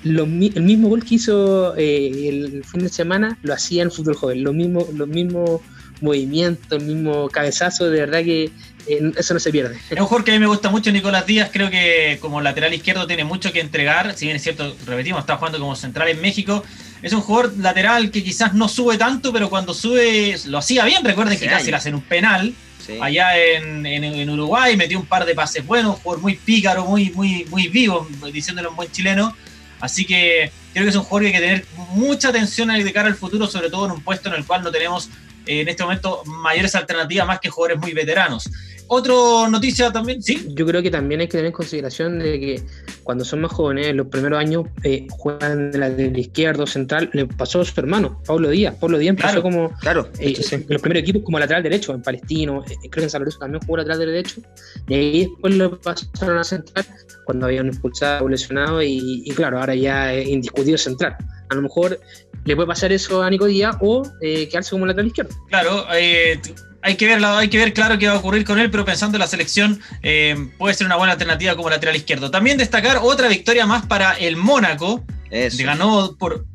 el 0.04 0.64
mismo 0.64 0.90
gol 0.90 1.04
que 1.04 1.16
hizo 1.16 1.76
eh, 1.76 2.30
el 2.30 2.64
fin 2.64 2.82
de 2.82 2.90
semana 2.90 3.38
lo 3.42 3.54
hacía 3.54 3.84
en 3.84 3.92
fútbol 3.92 4.16
joven, 4.16 4.44
lo 4.44 4.54
mismo, 4.54 4.88
los 4.96 5.08
mismos 5.08 5.62
movimientos, 6.02 6.80
el 6.80 6.86
mismo 6.86 7.30
cabezazo, 7.30 7.90
de 7.90 8.00
verdad 8.00 8.24
que 8.24 8.52
eso 8.88 9.34
no 9.34 9.40
se 9.40 9.52
pierde. 9.52 9.78
Es 9.90 10.00
un 10.00 10.06
jugador 10.06 10.24
que 10.24 10.32
a 10.32 10.34
mí 10.34 10.40
me 10.40 10.48
gusta 10.48 10.70
mucho, 10.70 10.92
Nicolás 10.92 11.26
Díaz, 11.26 11.50
creo 11.52 11.70
que 11.70 12.18
como 12.22 12.42
lateral 12.42 12.74
izquierdo 12.74 13.06
tiene 13.08 13.24
mucho 13.24 13.52
que 13.52 13.60
entregar, 13.60 14.16
si 14.18 14.26
bien 14.26 14.38
es 14.38 14.44
cierto, 14.44 14.76
repetimos, 14.86 15.22
está 15.22 15.38
jugando 15.38 15.60
como 15.60 15.76
central 15.76 16.08
en 16.10 16.22
México, 16.22 16.64
es 17.02 17.14
un 17.14 17.22
jugador 17.22 17.54
lateral 17.58 18.12
que 18.12 18.24
quizás 18.24 18.54
no 18.54 18.68
sube 18.68 18.98
tanto, 18.98 19.32
pero 19.32 19.50
cuando 19.50 19.74
sube 19.74 20.36
lo 20.46 20.58
hacía 20.58 20.86
bien. 20.86 21.04
Recuerden 21.04 21.40
que 21.40 21.48
casi 21.48 21.72
le 21.72 21.78
hacen 21.78 21.96
un 21.96 22.02
penal 22.02 22.54
allá 23.02 23.38
en, 23.38 24.30
Uruguay, 24.30 24.76
metió 24.76 25.00
un 25.00 25.06
par 25.06 25.26
de 25.26 25.36
pases 25.36 25.66
buenos, 25.66 25.96
un 25.96 26.02
jugador 26.02 26.22
muy 26.22 26.36
pícaro, 26.36 26.86
muy, 26.86 27.12
muy, 27.12 27.46
muy 27.46 27.68
vivo, 27.68 28.08
diciéndolo 28.34 28.72
un 28.72 28.76
buen 28.76 28.92
chileno. 28.92 29.36
Así 29.80 30.06
que 30.06 30.52
creo 30.74 30.86
que 30.86 30.90
es 30.90 30.96
un 30.96 31.04
jugador 31.04 31.22
que 31.22 31.38
hay 31.38 31.42
que 31.42 31.48
tener 31.48 31.66
mucha 31.94 32.30
atención 32.30 32.68
de 32.70 32.94
cara 32.94 33.08
al 33.08 33.16
futuro, 33.16 33.48
sobre 33.48 33.70
todo 33.70 33.86
en 33.86 33.92
un 33.92 34.02
puesto 34.02 34.30
en 34.30 34.36
el 34.36 34.46
cual 34.46 34.64
no 34.64 34.72
tenemos 34.72 35.10
en 35.50 35.68
este 35.68 35.84
momento 35.84 36.24
mayores 36.26 36.76
alternativas 36.76 37.28
más 37.28 37.40
que 37.40 37.50
jugadores 37.50 37.80
muy 37.80 37.94
veteranos. 37.94 38.50
Otra 38.92 39.14
noticia 39.50 39.92
también, 39.92 40.22
sí. 40.24 40.48
Yo 40.56 40.66
creo 40.66 40.82
que 40.82 40.90
también 40.90 41.22
hay 41.22 41.28
que 41.28 41.34
tener 41.34 41.46
en 41.46 41.52
consideración 41.52 42.18
de 42.18 42.40
que 42.40 42.64
cuando 43.04 43.24
son 43.24 43.42
más 43.42 43.52
jóvenes, 43.52 43.88
en 43.88 43.98
los 43.98 44.08
primeros 44.08 44.40
años, 44.40 44.66
eh, 44.84 45.06
juegan 45.12 45.70
de 45.70 45.78
la, 45.78 45.90
del 45.92 46.18
izquierdo 46.18 46.66
central, 46.66 47.08
le 47.14 47.28
pasó 47.28 47.62
a 47.62 47.66
su 47.66 47.80
hermano, 47.80 48.20
Pablo 48.26 48.50
Díaz. 48.50 48.76
Pablo 48.80 48.98
Díaz 48.98 49.12
empezó 49.12 49.44
como 49.44 49.70
claro, 49.80 50.10
eh, 50.18 50.34
en 50.52 50.66
los 50.68 50.82
primeros 50.82 51.04
equipos 51.04 51.22
como 51.24 51.38
lateral 51.38 51.62
derecho, 51.62 51.94
en 51.94 52.02
Palestino, 52.02 52.64
eh, 52.68 52.76
creo 52.82 52.92
que 52.92 53.04
en 53.04 53.10
San 53.12 53.22
Lorenzo 53.22 53.38
también 53.38 53.62
jugó 53.62 53.78
lateral 53.78 54.00
derecho, 54.00 54.42
y 54.88 54.94
ahí 54.96 55.20
después 55.28 55.56
lo 55.56 55.80
pasaron 55.80 56.40
a 56.40 56.44
central 56.44 56.86
cuando 57.26 57.46
había 57.46 57.62
un 57.62 57.68
expulsado 57.68 58.26
o 58.26 58.30
lesionado, 58.30 58.82
y, 58.82 59.22
y 59.24 59.32
claro, 59.32 59.60
ahora 59.60 59.76
ya 59.76 60.14
es 60.14 60.28
indiscutido 60.28 60.80
central 60.80 61.16
a 61.50 61.56
lo 61.56 61.62
mejor 61.62 62.00
le 62.46 62.56
puede 62.56 62.68
pasar 62.68 62.92
eso 62.92 63.22
a 63.22 63.30
Nico 63.30 63.46
Díaz 63.46 63.76
o 63.82 64.04
eh, 64.22 64.48
quedarse 64.50 64.72
como 64.72 64.86
lateral 64.86 65.08
izquierdo. 65.08 65.36
Claro, 65.50 65.86
eh, 65.94 66.40
hay 66.82 66.96
que 66.96 67.08
ver, 67.08 67.24
hay 67.24 67.50
que 67.50 67.58
ver 67.58 67.74
claro 67.74 67.98
qué 67.98 68.08
va 68.08 68.14
a 68.14 68.18
ocurrir 68.18 68.46
con 68.46 68.60
él, 68.60 68.72
pero 68.72 68.86
pensando 68.86 69.18
en 69.18 69.20
la 69.20 69.28
selección 69.28 69.82
eh, 70.02 70.50
puede 70.58 70.74
ser 70.74 70.88
una 70.88 70.96
buena 70.96 71.14
alternativa 71.14 71.56
como 71.56 71.70
lateral 71.70 71.96
izquierdo. 71.96 72.32
También 72.32 72.58
destacar 72.58 73.00
otra 73.02 73.28
victoria 73.28 73.66
más 73.66 73.86
para 73.86 74.14
el 74.14 74.38
Mónaco. 74.38 75.04
Se 75.30 75.64
ganó 75.64 76.16
por 76.18 76.46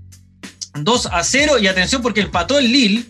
2 0.74 1.06
a 1.12 1.22
0 1.22 1.58
y 1.60 1.68
atención 1.68 2.02
porque 2.02 2.22
empató 2.22 2.58
el 2.58 2.72
Lille, 2.72 3.04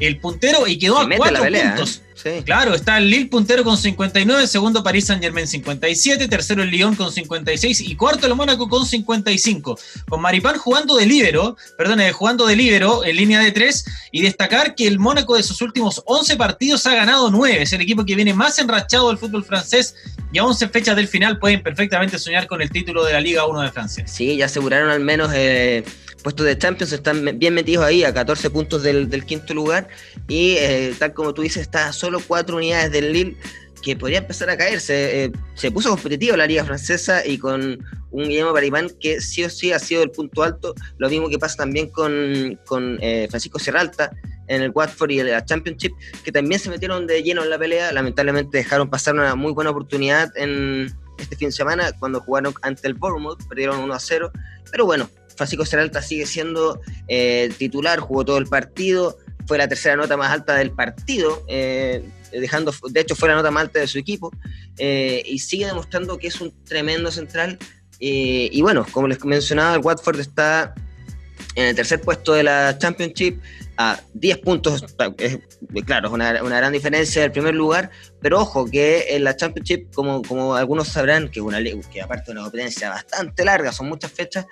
el 0.00 0.18
puntero, 0.20 0.66
y 0.66 0.78
quedó 0.78 1.00
a 1.00 1.08
4 1.08 1.42
puntos. 1.44 2.02
Claro, 2.44 2.74
está 2.74 2.98
el 2.98 3.10
Lille 3.10 3.26
puntero 3.26 3.64
con 3.64 3.76
59, 3.76 4.46
segundo 4.46 4.82
París 4.82 5.06
Saint 5.06 5.22
Germain 5.22 5.46
57, 5.46 6.28
tercero 6.28 6.62
el 6.62 6.70
Lyon 6.70 6.94
con 6.94 7.10
56 7.10 7.80
y 7.80 7.96
cuarto 7.96 8.26
el 8.26 8.34
Mónaco 8.34 8.68
con 8.68 8.86
55. 8.86 9.78
Con 10.08 10.20
Maripán 10.20 10.56
jugando 10.56 10.96
de 10.96 11.06
líbero, 11.06 11.56
perdón, 11.76 12.00
eh, 12.00 12.12
jugando 12.12 12.46
de 12.46 12.56
líbero 12.56 13.04
en 13.04 13.16
línea 13.16 13.40
de 13.40 13.50
3 13.50 13.84
y 14.12 14.22
destacar 14.22 14.74
que 14.74 14.86
el 14.86 14.98
Mónaco 14.98 15.36
de 15.36 15.42
sus 15.42 15.60
últimos 15.62 16.02
11 16.06 16.36
partidos 16.36 16.86
ha 16.86 16.94
ganado 16.94 17.30
9. 17.30 17.62
Es 17.62 17.72
el 17.72 17.80
equipo 17.80 18.04
que 18.04 18.14
viene 18.14 18.34
más 18.34 18.58
enrachado 18.58 19.08
del 19.08 19.18
fútbol 19.18 19.44
francés 19.44 19.96
y 20.32 20.38
a 20.38 20.44
11 20.44 20.68
fechas 20.68 20.96
del 20.96 21.08
final 21.08 21.38
pueden 21.38 21.62
perfectamente 21.62 22.18
soñar 22.18 22.46
con 22.46 22.62
el 22.62 22.70
título 22.70 23.04
de 23.04 23.12
la 23.14 23.20
Liga 23.20 23.46
1 23.46 23.60
de 23.62 23.70
Francia. 23.70 24.06
Sí, 24.06 24.36
ya 24.36 24.46
aseguraron 24.46 24.90
al 24.90 25.00
menos 25.00 25.30
eh, 25.34 25.84
puestos 26.22 26.46
de 26.46 26.56
Champions, 26.56 26.92
están 26.92 27.38
bien 27.38 27.54
metidos 27.54 27.84
ahí 27.84 28.04
a 28.04 28.14
14 28.14 28.50
puntos 28.50 28.82
del, 28.82 29.24
quinto 29.24 29.54
lugar 29.54 29.88
y 30.28 30.54
eh, 30.58 30.94
tal 30.98 31.12
como 31.12 31.34
tú 31.34 31.42
dices, 31.42 31.62
está 31.62 31.92
solo 31.92 32.20
cuatro 32.26 32.56
unidades 32.56 32.92
del 32.92 33.12
Lille 33.12 33.36
que 33.82 33.96
podría 33.96 34.18
empezar 34.18 34.48
a 34.48 34.56
caerse. 34.56 35.24
Eh, 35.24 35.32
se 35.54 35.70
puso 35.70 35.90
competitivo 35.90 36.36
la 36.36 36.46
liga 36.46 36.64
francesa 36.64 37.26
y 37.26 37.36
con 37.36 37.84
un 38.12 38.28
Guillermo 38.28 38.52
Paribán 38.52 38.90
que 39.00 39.20
sí 39.20 39.42
o 39.44 39.50
sí 39.50 39.72
ha 39.72 39.78
sido 39.78 40.02
el 40.02 40.10
punto 40.10 40.42
alto. 40.42 40.74
Lo 40.98 41.10
mismo 41.10 41.28
que 41.28 41.38
pasa 41.38 41.56
también 41.56 41.88
con, 41.88 42.58
con 42.66 42.98
eh, 43.02 43.26
Francisco 43.28 43.58
Serralta 43.58 44.12
en 44.48 44.62
el 44.62 44.70
Watford 44.70 45.10
y 45.10 45.22
la 45.22 45.44
Championship, 45.44 45.92
que 46.24 46.30
también 46.30 46.60
se 46.60 46.70
metieron 46.70 47.06
de 47.06 47.22
lleno 47.22 47.42
en 47.42 47.50
la 47.50 47.58
pelea. 47.58 47.92
Lamentablemente 47.92 48.58
dejaron 48.58 48.88
pasar 48.88 49.14
una 49.14 49.34
muy 49.34 49.52
buena 49.52 49.70
oportunidad 49.70 50.30
en, 50.36 50.94
este 51.18 51.36
fin 51.36 51.48
de 51.48 51.52
semana 51.52 51.92
cuando 51.98 52.20
jugaron 52.20 52.54
ante 52.62 52.86
el 52.86 52.94
Bournemouth, 52.94 53.46
perdieron 53.48 53.78
1 53.80 53.94
a 53.94 54.00
0. 54.00 54.30
Pero 54.70 54.86
bueno, 54.86 55.08
Francisco 55.36 55.64
Seralta 55.64 56.02
sigue 56.02 56.26
siendo 56.26 56.80
eh, 57.08 57.52
titular, 57.58 58.00
jugó 58.00 58.24
todo 58.24 58.38
el 58.38 58.46
partido, 58.46 59.16
fue 59.46 59.58
la 59.58 59.68
tercera 59.68 59.96
nota 59.96 60.16
más 60.16 60.30
alta 60.30 60.54
del 60.54 60.70
partido, 60.70 61.44
eh, 61.48 62.04
dejando, 62.32 62.72
de 62.90 63.00
hecho 63.00 63.14
fue 63.14 63.28
la 63.28 63.34
nota 63.34 63.50
más 63.50 63.62
alta 63.62 63.80
de 63.80 63.86
su 63.86 63.98
equipo, 63.98 64.30
eh, 64.78 65.22
y 65.26 65.38
sigue 65.38 65.66
demostrando 65.66 66.18
que 66.18 66.28
es 66.28 66.40
un 66.40 66.52
tremendo 66.64 67.10
central. 67.10 67.58
y 67.98 68.60
bueno, 68.62 68.84
como 68.90 69.06
les 69.06 69.24
mencionaba, 69.24 69.76
el 69.76 69.80
Watford 69.80 70.18
está 70.18 70.74
en 71.54 71.66
el 71.66 71.76
tercer 71.76 72.00
puesto 72.00 72.32
de 72.32 72.42
la 72.42 72.76
Championship, 72.78 73.40
a 73.76 74.00
10 74.14 74.38
puntos, 74.38 74.84
es, 75.18 75.38
claro, 75.84 76.08
es 76.08 76.14
una, 76.14 76.32
gran 76.32 76.72
diferencia 76.72 77.22
del 77.22 77.32
primer 77.32 77.54
lugar, 77.54 77.90
pero 78.20 78.40
ojo 78.40 78.66
que 78.66 79.16
en 79.16 79.24
la 79.24 79.36
Championship, 79.36 79.92
como, 79.94 80.54
algunos 80.54 80.88
sabrán, 80.88 81.30
que, 81.30 81.40
una, 81.40 81.58
que 81.60 82.02
aparte 82.02 82.26
de 82.26 82.32
una 82.32 82.42
competencia 82.42 82.90
bastante 82.90 83.44
larga, 83.44 83.72
son 83.72 83.88
muchas 83.88 84.12
fechas, 84.12 84.46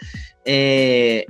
eh, 0.45 1.27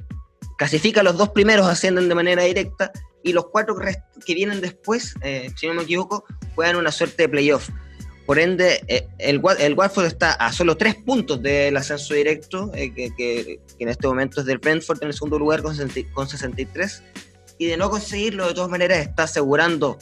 clasifica 0.56 1.02
los 1.02 1.16
dos 1.16 1.30
primeros, 1.30 1.66
ascienden 1.66 2.08
de 2.08 2.14
manera 2.14 2.42
directa, 2.44 2.92
y 3.22 3.32
los 3.32 3.46
cuatro 3.48 3.76
que 4.24 4.34
vienen 4.34 4.60
después, 4.60 5.14
eh, 5.22 5.50
si 5.56 5.66
no 5.66 5.74
me 5.74 5.82
equivoco, 5.82 6.24
juegan 6.54 6.76
una 6.76 6.90
suerte 6.90 7.24
de 7.24 7.28
playoff. 7.28 7.68
Por 8.30 8.38
ende, 8.38 8.80
eh, 8.86 9.08
el, 9.18 9.42
el 9.58 9.76
está 10.06 10.34
a 10.34 10.52
solo 10.52 10.76
tres 10.76 10.94
puntos 10.94 11.42
del 11.42 11.76
ascenso 11.76 12.14
directo, 12.14 12.70
que, 12.70 12.92
que, 12.94 13.58
en 13.80 13.88
este 13.88 14.06
momento 14.06 14.38
es 14.38 14.46
del 14.46 14.58
Brentford 14.58 15.02
en 15.02 15.08
el 15.08 15.14
segundo 15.14 15.36
lugar 15.36 15.62
con, 15.62 15.76
con 16.12 16.28
63 16.28 17.02
y 17.58 17.66
de 17.66 17.76
no 17.76 17.90
conseguirlo, 17.90 18.46
de 18.46 18.54
todas 18.54 18.70
maneras 18.70 18.98
está 18.98 19.24
asegurando, 19.24 19.98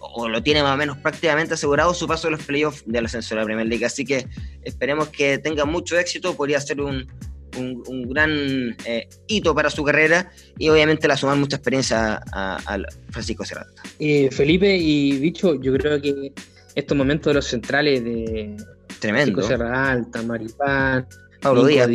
o 0.00 0.28
lo 0.28 0.42
tiene 0.42 0.64
más 0.64 0.74
o 0.74 0.76
menos 0.76 0.98
prácticamente 0.98 1.54
asegurado, 1.54 1.94
su 1.94 2.08
paso 2.08 2.26
a 2.26 2.32
los 2.32 2.42
playoffs 2.42 2.82
de 2.86 3.00
la 3.00 3.06
ascenso 3.06 3.36
de 3.36 3.40
la 3.40 3.44
Premier 3.44 3.68
League. 3.68 3.86
Así 3.86 4.04
que 4.04 4.26
esperemos 4.64 5.06
que 5.10 5.38
tenga 5.38 5.64
mucho 5.64 5.96
éxito, 5.96 6.34
podría 6.34 6.60
ser 6.60 6.80
un, 6.80 7.06
un, 7.56 8.08
gran 8.08 8.76
eh, 8.84 9.08
hito 9.28 9.54
para 9.54 9.70
su 9.70 9.84
carrera 9.84 10.32
y 10.58 10.70
obviamente 10.70 11.06
la 11.06 11.16
sumar 11.16 11.36
mucha 11.36 11.54
experiencia 11.54 12.20
a, 12.32 12.80
Francisco 13.10 13.44
Serrata. 13.44 13.80
Eh, 14.00 14.28
Felipe 14.32 14.76
y 14.76 15.20
Bicho, 15.20 15.54
yo 15.54 15.72
creo 15.72 16.02
que 16.02 16.32
estos 16.74 16.96
momentos 16.96 17.30
de 17.30 17.34
los 17.34 17.46
centrales 17.46 18.04
de 18.04 18.56
Tremendo. 19.00 19.42
Francisco 19.42 19.42
Serralta, 19.42 20.22
Maripán, 20.22 21.06
Pablo 21.40 21.66
Díaz. 21.66 21.88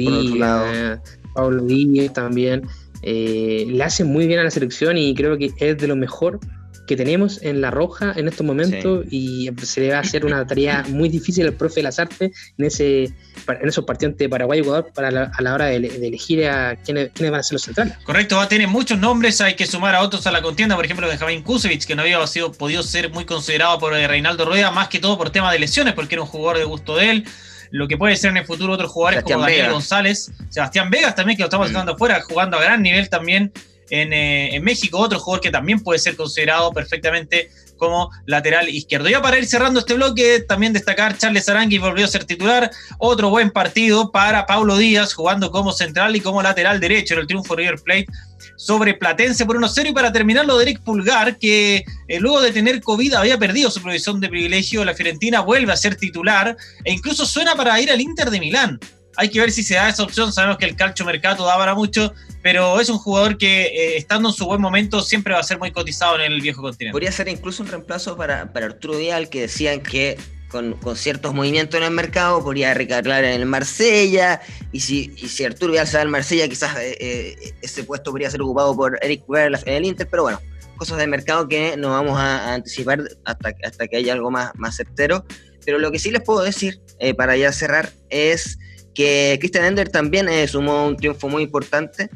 Pablo 1.34 1.64
Díaz 1.64 2.14
también 2.14 2.64
eh, 3.04 3.66
le 3.68 3.84
hace 3.84 4.04
muy 4.04 4.28
bien 4.28 4.40
a 4.40 4.44
la 4.44 4.52
selección 4.52 4.98
y 4.98 5.14
creo 5.14 5.38
que 5.38 5.52
es 5.58 5.78
de 5.78 5.88
lo 5.88 5.96
mejor 5.96 6.40
que 6.88 6.96
tenemos 6.96 7.40
en 7.44 7.62
La 7.62 7.70
Roja 7.70 8.14
en 8.16 8.28
estos 8.28 8.46
momentos 8.46 9.06
y 9.12 9.52
se 9.62 9.82
le 9.82 9.90
va 9.90 9.98
a 9.98 10.00
hacer 10.00 10.26
una 10.26 10.48
tarea 10.48 10.86
muy 10.88 11.10
difícil 11.10 11.46
al 11.46 11.54
profe 11.54 11.76
de 11.76 11.84
las 11.84 12.00
artes 12.00 12.32
en, 12.58 12.66
ese, 12.66 13.04
en 13.04 13.68
esos 13.68 13.86
partidos 13.86 14.18
de 14.18 14.30
Paraguay 14.30 14.60
y 14.60 14.62
Ecuador 14.62 14.90
para 14.96 15.08
a 15.10 15.42
la 15.42 15.54
hora 15.54 15.66
de, 15.66 15.76
elegir 15.76 16.48
a 16.48 16.78
quiénes, 16.78 17.12
van 17.20 17.36
a 17.36 17.44
ser 17.44 17.54
los 17.54 17.64
centrales. 17.64 17.94
Correcto, 18.04 18.38
va 18.38 18.44
a 18.44 18.50
tener 18.50 18.68
muchos 18.68 18.98
nombres, 18.98 19.40
hay 19.42 19.56
que 19.56 19.68
sumar 19.68 19.94
a 19.96 20.02
otros 20.02 20.26
a 20.26 20.32
la 20.32 20.42
contienda, 20.42 20.76
por 20.76 20.86
ejemplo 20.86 21.08
Benjamín 21.08 21.44
Kusevich, 21.44 21.86
que 21.86 21.96
no 21.96 22.04
había 22.04 22.26
sido, 22.26 22.52
podido 22.54 22.82
ser 22.82 23.12
muy 23.12 23.26
considerado 23.26 23.78
por 23.80 23.94
eh, 23.94 24.08
Reinaldo 24.08 24.46
Rueda, 24.46 24.72
más 24.72 24.88
que 24.88 25.00
todo 25.00 25.18
por 25.18 25.30
tema 25.30 25.52
de 25.52 25.60
lesiones, 25.60 25.94
porque 25.94 26.16
era 26.16 26.22
un 26.22 26.30
jugador 26.30 26.58
de 26.58 26.64
gusto 26.64 26.96
de 26.96 27.12
él 27.12 27.26
lo 27.70 27.90
que 27.90 27.98
puede 27.98 28.16
ser 28.16 28.32
en 28.32 28.38
el 28.38 28.46
futuro 28.46 28.72
otros 28.72 28.90
jugadores 28.90 29.26
como 29.26 29.42
Daniel 29.42 29.72
González, 29.72 30.32
Sebastián 30.50 30.90
Vegas 30.90 31.16
también, 31.16 31.36
que 31.36 31.44
lo 31.44 31.48
estamos 31.48 31.68
dejando 31.68 31.92
mm. 31.92 31.96
afuera, 31.96 32.22
jugando 32.22 32.58
a 32.58 32.64
gran 32.64 32.82
nivel 32.82 33.10
también 33.10 33.52
eh, 33.90 34.50
en, 34.54 34.64
México, 34.64 35.00
otro 35.00 35.20
jugador 35.20 35.42
que 35.42 35.52
también 35.52 35.80
puede 35.82 36.00
ser 36.00 36.16
considerado 36.16 36.72
perfectamente 36.72 37.50
como 37.78 38.10
lateral 38.26 38.70
izquierdo. 38.70 39.08
Ya 39.08 39.22
para 39.22 39.38
ir 39.38 39.46
cerrando 39.46 39.80
este 39.80 39.94
bloque, 39.94 40.42
también 40.42 40.74
destacar 40.74 41.18
Charles 41.18 41.48
Arangui 41.48 41.78
volvió 41.78 42.06
a 42.06 42.08
ser 42.08 42.26
titular, 42.26 42.72
otro 42.98 43.30
buen 43.30 43.52
partido 43.52 44.12
para 44.12 44.46
Paulo 44.46 44.78
Díaz 44.78 45.14
jugando 45.14 45.52
como 45.52 45.72
central 45.72 46.16
y 46.16 46.22
como 46.22 46.42
lateral 46.42 46.80
derecho 46.80 47.14
en 47.14 47.22
el 47.22 47.28
triunfo 47.28 47.56
River 47.56 47.80
Plate 47.84 48.08
sobre 48.56 48.96
Platense 48.96 49.46
por 49.46 49.58
1-0 49.58 49.90
y 49.90 49.94
para 49.94 50.12
terminarlo 50.12 50.58
Derek 50.58 50.82
Pulgar 50.82 51.38
que 51.38 51.86
eh, 52.08 52.20
luego 52.20 52.42
de 52.42 52.52
tener 52.52 52.82
COVID 52.82 53.14
había 53.14 53.38
perdido 53.38 53.70
su 53.70 53.82
provisión 53.82 54.20
de 54.20 54.30
privilegio, 54.30 54.84
la 54.84 54.96
Fiorentina 54.96 55.42
vuelve 55.42 55.72
a 55.72 55.78
ser 55.78 55.96
titular 55.96 56.58
e 56.84 56.92
incluso 56.92 57.26
suena 57.26 57.56
para 57.56 57.80
ir 57.80 57.92
al 57.92 58.02
Inter 58.02 58.32
de 58.32 58.40
Milán. 58.40 58.80
Hay 59.20 59.30
que 59.30 59.40
ver 59.40 59.52
si 59.52 59.64
se 59.64 59.74
da 59.74 59.90
esa 59.90 60.04
opción, 60.04 60.32
sabemos 60.32 60.60
que 60.60 60.66
el 60.66 60.76
calcio 60.76 61.04
mercado 61.04 61.44
da 61.44 61.58
para 61.58 61.74
mucho, 61.74 62.14
pero 62.44 62.80
es 62.80 62.88
un 62.88 63.00
jugador 63.00 63.40
que 63.40 63.64
eh, 63.64 63.98
estando 63.98 64.30
en 64.30 64.36
su 64.36 64.46
buen 64.46 64.62
momento 64.62 65.02
siempre 65.02 65.34
va 65.34 65.40
a 65.40 65.44
ser 65.44 65.58
muy 65.58 65.72
cotizado 65.72 66.20
en 66.20 66.32
el 66.32 66.40
viejo 66.40 66.62
continente. 66.62 66.92
Podría 66.92 67.12
ser 67.12 67.28
incluso 67.28 67.64
un 67.64 67.70
reemplazo 67.70 68.16
para, 68.16 68.54
para 68.54 68.68
Arturo 68.68 69.00
Vidal, 69.00 69.28
que 69.30 69.42
decían 69.42 69.82
que 69.82 70.20
con, 70.50 70.74
con, 70.74 70.96
ciertos 70.96 71.34
movimientos 71.34 71.80
en 71.80 71.88
el 71.88 71.92
mercado 71.92 72.44
podría 72.44 72.76
recargar 72.76 73.24
en 73.24 73.42
el 73.42 73.48
Marsella, 73.48 74.40
y 74.72 74.82
si, 74.82 75.12
y 75.18 75.30
si 75.30 75.44
Arturo 75.46 75.72
Vidal 75.72 75.88
se 75.88 75.98
va 75.98 76.04
al 76.04 76.10
Marsella, 76.10 76.48
quizás 76.48 76.78
eh, 76.78 76.96
eh, 77.00 77.54
ese 77.64 77.84
puesto 77.86 78.12
podría 78.12 78.30
ser 78.30 78.44
ocupado 78.44 78.76
por 78.76 79.00
Eric 79.02 79.28
Weber 79.28 79.60
en 79.66 79.74
el 79.74 79.86
Inter, 79.86 80.08
pero 80.08 80.22
bueno, 80.24 80.40
cosas 80.76 81.00
de 81.00 81.08
mercado 81.08 81.48
que 81.48 81.76
no 81.76 81.90
vamos 81.90 82.20
a, 82.20 82.54
anticipar 82.54 83.02
hasta, 83.26 83.52
hasta 83.66 83.88
que 83.88 83.98
haya 83.98 84.14
algo 84.14 84.30
más, 84.30 84.52
más 84.54 84.76
certero. 84.76 85.26
Pero 85.66 85.80
lo 85.80 85.92
que 85.92 86.00
sí 86.00 86.12
les 86.12 86.22
puedo 86.22 86.44
decir, 86.44 86.80
para 87.18 87.36
ya 87.36 87.52
cerrar, 87.52 87.92
es 88.10 88.58
que 88.98 89.38
Christian 89.40 89.66
Ender 89.66 89.90
también 89.90 90.28
sumó 90.48 90.88
un 90.88 90.98
triunfo 90.98 91.30
muy 91.30 91.44
importante 91.44 92.10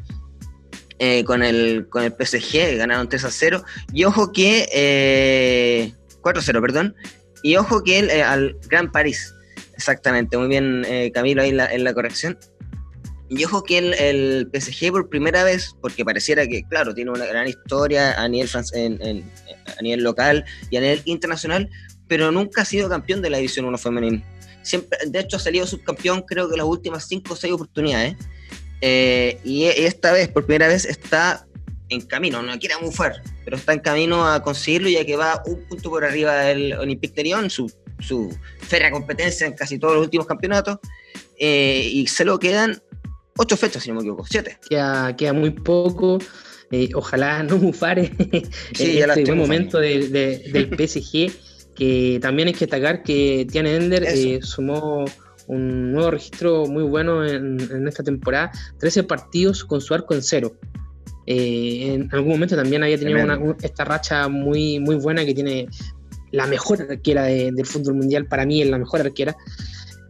eh, 0.98 1.22
con, 1.22 1.44
el, 1.44 1.88
con 1.88 2.02
el 2.02 2.12
PSG, 2.12 2.76
ganaron 2.76 3.08
3 3.08 3.24
a 3.24 3.30
0. 3.30 3.64
Y 3.92 4.02
ojo 4.02 4.32
que. 4.32 4.68
Eh, 4.72 5.94
4 6.22 6.40
a 6.40 6.44
0, 6.44 6.60
perdón. 6.60 6.96
Y 7.44 7.54
ojo 7.54 7.84
que 7.84 8.00
eh, 8.00 8.22
al 8.24 8.56
Gran 8.68 8.90
París. 8.90 9.32
Exactamente, 9.74 10.36
muy 10.36 10.48
bien, 10.48 10.84
eh, 10.88 11.12
Camilo, 11.14 11.42
ahí 11.42 11.50
en 11.50 11.56
la, 11.56 11.72
en 11.72 11.84
la, 11.84 11.94
corrección. 11.94 12.36
Y 13.30 13.44
ojo 13.44 13.62
que 13.62 13.78
el, 13.78 13.94
el, 13.94 14.50
PSG 14.52 14.90
por 14.90 15.08
primera 15.08 15.44
vez, 15.44 15.76
porque 15.80 16.04
pareciera 16.04 16.48
que, 16.48 16.64
claro, 16.64 16.94
tiene 16.94 17.12
una 17.12 17.26
gran 17.26 17.46
historia 17.46 18.20
a 18.20 18.28
nivel, 18.28 18.48
en, 18.74 19.24
a 19.78 19.82
nivel 19.82 20.02
local 20.02 20.44
y 20.70 20.78
a 20.78 20.80
nivel 20.80 21.02
internacional, 21.04 21.70
pero 22.08 22.32
nunca 22.32 22.62
ha 22.62 22.64
sido 22.64 22.88
campeón 22.88 23.22
de 23.22 23.30
la 23.30 23.38
División 23.38 23.66
1 23.66 23.78
femenina. 23.78 24.22
Siempre, 24.62 24.98
de 25.06 25.20
hecho, 25.20 25.36
ha 25.36 25.40
salido 25.40 25.66
subcampeón 25.66 26.22
creo 26.22 26.48
que 26.48 26.56
las 26.56 26.66
últimas 26.66 27.06
5 27.08 27.32
o 27.32 27.36
6 27.36 27.52
oportunidades. 27.52 28.16
Eh, 28.80 29.38
y 29.44 29.64
esta 29.64 30.12
vez, 30.12 30.28
por 30.28 30.44
primera 30.44 30.68
vez, 30.68 30.84
está 30.84 31.46
en 31.88 32.00
camino, 32.00 32.42
no 32.42 32.58
quiere 32.58 32.74
mufar, 32.80 33.22
pero 33.44 33.56
está 33.56 33.72
en 33.72 33.80
camino 33.80 34.26
a 34.26 34.42
conseguirlo 34.42 34.88
ya 34.88 35.04
que 35.04 35.16
va 35.16 35.42
un 35.46 35.62
punto 35.68 35.90
por 35.90 36.04
arriba 36.04 36.34
del 36.36 36.72
Olympique 36.74 37.14
de 37.14 37.24
Lyon, 37.24 37.50
su, 37.50 37.70
su 38.00 38.34
férrea 38.60 38.90
competencia 38.90 39.46
en 39.46 39.52
casi 39.52 39.78
todos 39.78 39.94
los 39.94 40.04
últimos 40.04 40.26
campeonatos, 40.26 40.78
eh, 41.38 41.88
y 41.92 42.06
se 42.06 42.24
lo 42.24 42.38
quedan 42.38 42.82
ocho 43.36 43.56
fechas, 43.56 43.82
si 43.82 43.90
no 43.90 43.96
me 43.96 44.00
equivoco, 44.00 44.24
siete. 44.28 44.58
Queda, 44.68 45.14
queda 45.16 45.32
muy 45.32 45.50
poco. 45.50 46.18
Eh, 46.70 46.88
ojalá 46.94 47.42
no 47.42 47.58
mufare 47.58 48.10
sí, 48.74 48.98
en 49.02 49.10
este 49.10 49.24
buen 49.24 49.38
momento 49.38 49.78
del 49.78 50.08
PSG, 50.78 51.30
que 51.74 52.18
también 52.20 52.48
hay 52.48 52.54
que 52.54 52.66
destacar 52.66 53.02
que 53.02 53.46
Tiane 53.50 53.76
Ender 53.76 54.44
sumó 54.44 55.04
un 55.46 55.92
nuevo 55.92 56.10
registro 56.10 56.66
muy 56.66 56.82
bueno 56.84 57.24
en, 57.24 57.86
esta 57.88 58.02
temporada, 58.02 58.50
13 58.78 59.04
partidos 59.04 59.64
con 59.64 59.80
su 59.80 59.94
arco 59.94 60.14
en 60.14 60.22
cero. 60.22 60.54
Eh, 61.26 61.94
en 61.94 62.08
algún 62.12 62.32
momento 62.32 62.56
también 62.56 62.82
había 62.82 62.98
tenido 62.98 63.56
esta 63.62 63.84
racha 63.84 64.28
muy, 64.28 64.80
muy 64.80 64.96
buena 64.96 65.24
que 65.24 65.34
tiene 65.34 65.68
la 66.32 66.46
mejor 66.46 66.82
arquera 66.82 67.24
del 67.24 67.66
fútbol 67.66 67.94
mundial, 67.94 68.26
para 68.26 68.46
mí 68.46 68.62
es 68.62 68.68
la 68.68 68.78
mejor 68.78 69.00
arquera. 69.00 69.36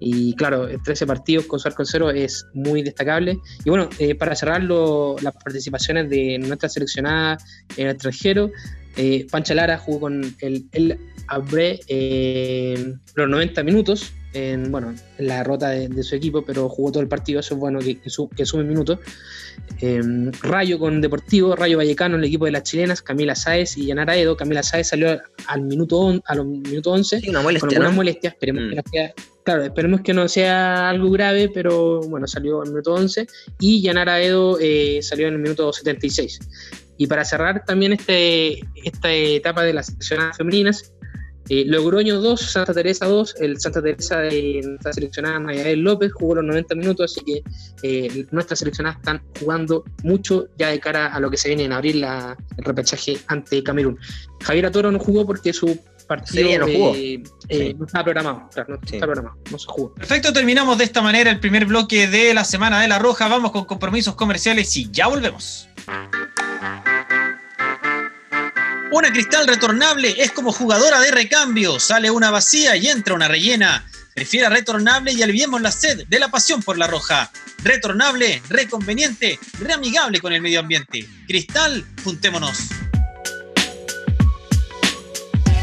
Y 0.04 0.35
claro, 0.35 0.69
13 0.83 1.07
partidos 1.07 1.47
con 1.47 1.61
su 1.61 1.69
arco 1.69 1.83
en 1.83 1.87
cero 1.87 2.11
es 2.11 2.47
muy 2.54 2.83
destacable. 2.83 3.38
Y 3.64 3.71
bueno, 3.71 3.88
eh, 4.00 4.16
para 4.16 4.35
cerrar 4.35 4.62
las 4.62 5.35
participaciones 5.45 6.11
de 6.11 6.38
nuestra 6.38 6.69
seleccionada 6.69 7.38
en 7.76 7.87
el 7.87 7.92
extranjero, 7.92 8.50
eh, 8.96 9.26
Pancha 9.30 9.54
Lara 9.54 9.78
jugó 9.78 10.00
con 10.00 10.37
el, 10.40 10.66
el 10.72 10.99
Abre 11.28 11.80
los 13.14 13.28
90 13.28 13.62
minutos, 13.62 14.12
en, 14.34 14.70
bueno, 14.70 14.94
en 15.18 15.26
la 15.26 15.38
derrota 15.38 15.68
de, 15.68 16.02
su 16.02 16.14
equipo, 16.14 16.42
pero 16.42 16.68
jugó 16.68 16.90
todo 16.92 17.02
el 17.02 17.08
partido, 17.08 17.40
eso 17.40 17.54
es 17.54 17.61
bueno 17.61 17.78
que, 17.78 17.99
que, 18.00 18.46
sume 18.46 18.64
minutos. 18.64 18.99
Em, 19.80 20.30
Rayo 20.42 20.78
con 20.78 21.00
Deportivo, 21.00 21.54
Rayo 21.54 21.78
Vallecano, 21.78 22.16
el 22.16 22.25
equipo 22.25 22.46
de 22.46 22.52
las 22.52 22.62
chilenas, 22.62 23.02
Camila 23.02 23.34
Sáez 23.34 23.76
y 23.76 23.87
Yanara 23.87 24.16
Edo. 24.16 24.37
Camila 24.37 24.62
Sáez 24.62 24.88
salió 24.88 25.20
al 25.46 25.62
minuto, 25.62 26.20
a 26.25 26.34
los 26.34 26.46
minuto 26.46 26.92
11 26.92 27.22
una 27.28 27.42
molestia, 27.42 27.68
con 27.68 27.76
algunas 27.76 27.94
molestias, 27.94 28.32
esperemos, 28.34 28.64
que 28.64 28.75
mm. 28.75 28.76
no 28.76 28.82
sea, 28.90 29.14
claro, 29.44 29.62
esperemos 29.64 30.00
que 30.00 30.14
no 30.14 30.28
sea 30.28 30.88
algo 30.88 31.11
grave, 31.11 31.50
pero 31.52 32.00
bueno, 32.00 32.26
salió 32.26 32.62
al 32.62 32.68
minuto 32.68 32.94
11 32.94 33.26
y 33.61 33.82
Yanara 33.82 34.20
Edo 34.22 34.58
eh, 34.61 35.00
salió 35.02 35.28
en 35.28 35.34
el 35.34 35.40
minuto 35.40 35.72
76. 35.72 36.40
Y 36.96 37.06
para 37.06 37.25
cerrar 37.25 37.64
también 37.64 37.92
este, 37.92 38.61
esta 38.84 39.12
etapa 39.12 39.62
de 39.62 39.72
las 39.72 39.87
seleccionadas 39.87 40.37
femeninas, 40.37 40.92
eh, 41.49 41.64
Logroño 41.66 42.20
2, 42.20 42.40
Santa 42.40 42.72
Teresa 42.72 43.06
2, 43.06 43.34
el 43.40 43.61
Santa 43.61 43.82
Teresa 43.82 44.20
de 44.20 44.61
nuestra 44.64 44.92
seleccionada 44.92 45.40
Mayael 45.40 45.80
López 45.80 46.12
jugó 46.12 46.37
los 46.37 46.44
90 46.44 46.75
minutos, 46.76 47.12
así 47.12 47.25
que 47.25 47.42
eh, 47.82 48.26
nuestras 48.30 48.61
seleccionadas 48.61 48.99
están 48.99 49.22
jugando 49.40 49.84
mucho 50.04 50.46
ya 50.56 50.68
de 50.68 50.78
cara 50.78 51.08
a 51.08 51.18
lo 51.18 51.30
que 51.30 51.37
se 51.37 51.49
viene 51.49 51.64
en 51.64 51.72
abril 51.72 52.00
la, 52.00 52.37
el 52.56 52.64
repechaje 52.64 53.18
ante 53.26 53.62
Camerún. 53.62 53.99
Javier 54.42 54.66
Atoro 54.66 54.92
no 54.92 54.99
jugó 54.99 55.26
porque 55.26 55.52
su 55.52 55.78
partido 56.06 56.61
no, 56.61 56.66
eh, 56.94 57.22
eh, 57.49 57.75
no 57.76 57.87
estaba 57.87 58.04
programado, 58.04 58.49
no 58.68 58.75
está 58.75 59.06
programado, 59.06 59.37
no 59.50 59.58
se 59.58 59.66
jugó. 59.66 59.94
Perfecto, 59.94 60.32
terminamos 60.32 60.78
de 60.78 60.84
esta 60.84 61.02
manera 61.02 61.30
el 61.30 61.40
primer 61.40 61.66
bloque 61.66 62.06
de 62.06 62.34
la 62.34 62.44
Semana 62.44 62.80
de 62.80 62.88
la 62.88 62.99
Roja. 62.99 63.28
Vamos 63.28 63.50
con 63.50 63.64
compromisos 63.64 64.14
comerciales 64.14 64.76
y 64.76 64.90
ya 64.90 65.08
volvemos. 65.08 65.68
Una 68.92 69.11
cristal 69.11 69.46
retornable 69.46 70.14
es 70.18 70.32
como 70.32 70.52
jugadora 70.52 71.00
de 71.00 71.11
recambio. 71.11 71.80
Sale 71.80 72.11
una 72.11 72.30
vacía 72.30 72.76
y 72.76 72.88
entra 72.88 73.14
una 73.14 73.26
rellena. 73.26 73.87
Prefiera 74.14 74.50
retornable 74.50 75.12
y 75.12 75.22
aliviemos 75.22 75.62
la 75.62 75.72
sed 75.72 76.04
de 76.06 76.18
la 76.18 76.30
pasión 76.30 76.62
por 76.62 76.76
la 76.76 76.87
roja. 76.87 77.32
Retornable, 77.64 78.42
reconveniente, 78.50 79.38
reamigable 79.61 80.20
con 80.20 80.34
el 80.34 80.42
medio 80.42 80.61
ambiente. 80.61 81.08
Cristal, 81.26 81.87
juntémonos. 82.04 82.58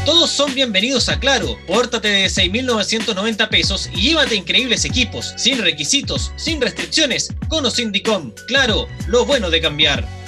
Todos 0.04 0.28
son 0.28 0.52
bienvenidos 0.52 1.08
a 1.08 1.20
Claro. 1.20 1.56
Pórtate 1.68 2.08
de 2.08 2.26
6.990 2.26 3.48
pesos 3.48 3.88
y 3.94 4.08
llévate 4.08 4.34
increíbles 4.34 4.84
equipos, 4.84 5.34
sin 5.36 5.58
requisitos, 5.58 6.32
sin 6.34 6.60
restricciones, 6.60 7.32
con 7.48 7.64
o 7.64 7.70
sin 7.70 7.92
Claro, 8.48 8.88
lo 9.06 9.24
bueno 9.24 9.50
de 9.50 9.60
cambiar. 9.60 10.19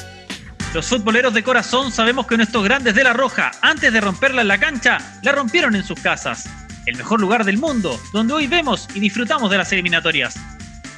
Los 0.75 0.87
futboleros 0.87 1.35
de 1.35 1.43
corazón 1.43 1.93
sabemos 1.93 2.27
que 2.27 2.39
nuestros 2.39 2.65
grandes 2.65 2.95
de 2.95 3.05
la 3.05 3.13
Roja, 3.13 3.51
antes 3.61 3.93
de 3.93 4.01
romperla 4.01 4.41
en 4.41 4.49
la 4.49 4.59
cancha, 4.59 4.99
la 5.23 5.33
rompieron 5.33 5.77
en 5.77 5.85
sus 5.85 6.01
casas. 6.01 6.49
El 6.87 6.97
mejor 6.97 7.21
lugar 7.21 7.45
del 7.45 7.59
mundo, 7.59 8.01
donde 8.15 8.33
hoy 8.33 8.47
vemos 8.47 8.89
y 8.95 9.01
disfrutamos 9.01 9.51
de 9.51 9.59
las 9.59 9.71
eliminatorias. 9.73 10.35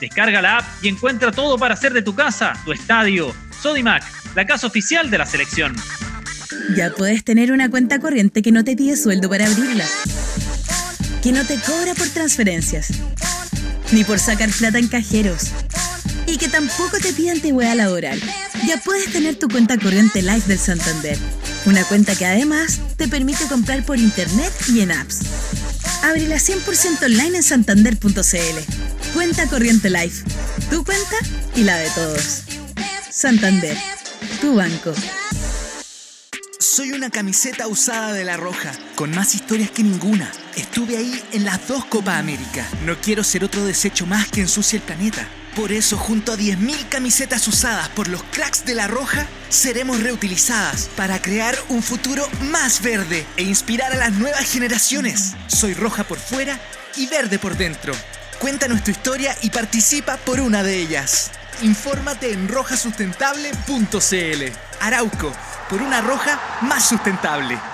Descarga 0.00 0.40
la 0.40 0.58
app 0.58 0.64
y 0.80 0.88
encuentra 0.88 1.32
todo 1.32 1.58
para 1.58 1.74
hacer 1.74 1.92
de 1.92 2.02
tu 2.02 2.14
casa, 2.14 2.52
tu 2.64 2.72
estadio. 2.72 3.34
Sodimac, 3.60 4.04
la 4.36 4.46
casa 4.46 4.68
oficial 4.68 5.10
de 5.10 5.18
la 5.18 5.26
selección. 5.26 5.74
Ya 6.76 6.90
puedes 6.90 7.24
tener 7.24 7.50
una 7.50 7.68
cuenta 7.68 7.98
corriente 7.98 8.42
que 8.42 8.52
no 8.52 8.62
te 8.62 8.76
pide 8.76 8.96
sueldo 8.96 9.28
para 9.28 9.46
abrirla. 9.46 9.86
Que 11.20 11.32
no 11.32 11.44
te 11.44 11.58
cobra 11.58 11.94
por 11.94 12.08
transferencias. 12.10 12.92
Ni 13.90 14.04
por 14.04 14.20
sacar 14.20 14.50
plata 14.50 14.78
en 14.78 14.86
cajeros. 14.86 15.50
Y 16.26 16.38
que 16.38 16.48
tampoco 16.48 16.98
te 16.98 17.12
pide 17.12 17.30
antigüedad 17.30 17.76
laboral. 17.76 18.20
Ya 18.66 18.78
puedes 18.78 19.12
tener 19.12 19.36
tu 19.36 19.48
cuenta 19.48 19.78
corriente 19.78 20.22
Live 20.22 20.44
del 20.46 20.58
Santander. 20.58 21.18
Una 21.66 21.84
cuenta 21.84 22.14
que 22.14 22.26
además 22.26 22.80
te 22.96 23.08
permite 23.08 23.46
comprar 23.46 23.84
por 23.84 23.98
internet 23.98 24.52
y 24.68 24.80
en 24.80 24.92
apps. 24.92 25.20
Ábrela 26.02 26.36
100% 26.36 27.04
online 27.04 27.38
en 27.38 27.42
santander.cl. 27.42 29.12
Cuenta 29.14 29.46
corriente 29.48 29.90
Life. 29.90 30.24
Tu 30.70 30.84
cuenta 30.84 31.16
y 31.56 31.62
la 31.62 31.76
de 31.76 31.88
todos. 31.90 32.42
Santander. 33.10 33.76
Tu 34.40 34.54
banco. 34.54 34.92
Soy 36.58 36.92
una 36.92 37.10
camiseta 37.10 37.68
usada 37.68 38.12
de 38.12 38.24
La 38.24 38.36
Roja, 38.36 38.72
con 38.96 39.10
más 39.10 39.34
historias 39.34 39.70
que 39.70 39.82
ninguna. 39.82 40.32
Estuve 40.56 40.96
ahí 40.96 41.22
en 41.32 41.44
las 41.44 41.68
dos 41.68 41.84
Copa 41.84 42.18
América. 42.18 42.66
No 42.84 42.96
quiero 43.00 43.22
ser 43.22 43.44
otro 43.44 43.64
desecho 43.64 44.06
más 44.06 44.28
que 44.28 44.40
ensucie 44.40 44.78
el 44.78 44.82
planeta. 44.82 45.28
Por 45.54 45.70
eso, 45.70 45.96
junto 45.96 46.32
a 46.32 46.36
10.000 46.36 46.88
camisetas 46.88 47.46
usadas 47.46 47.88
por 47.90 48.08
los 48.08 48.24
cracks 48.24 48.64
de 48.64 48.74
La 48.74 48.88
Roja, 48.88 49.28
seremos 49.48 50.02
reutilizadas 50.02 50.90
para 50.96 51.22
crear 51.22 51.56
un 51.68 51.80
futuro 51.80 52.26
más 52.50 52.82
verde 52.82 53.24
e 53.36 53.44
inspirar 53.44 53.92
a 53.92 53.96
las 53.96 54.12
nuevas 54.12 54.50
generaciones. 54.50 55.34
Soy 55.46 55.74
roja 55.74 56.02
por 56.02 56.18
fuera 56.18 56.58
y 56.96 57.06
verde 57.06 57.38
por 57.38 57.56
dentro. 57.56 57.94
Cuéntanos 58.40 58.82
tu 58.82 58.90
historia 58.90 59.36
y 59.42 59.50
participa 59.50 60.16
por 60.16 60.40
una 60.40 60.64
de 60.64 60.76
ellas. 60.76 61.30
Infórmate 61.62 62.32
en 62.32 62.48
rojasustentable.cl. 62.48 64.52
Arauco 64.80 65.32
por 65.70 65.82
una 65.82 66.00
roja 66.00 66.58
más 66.62 66.88
sustentable. 66.88 67.73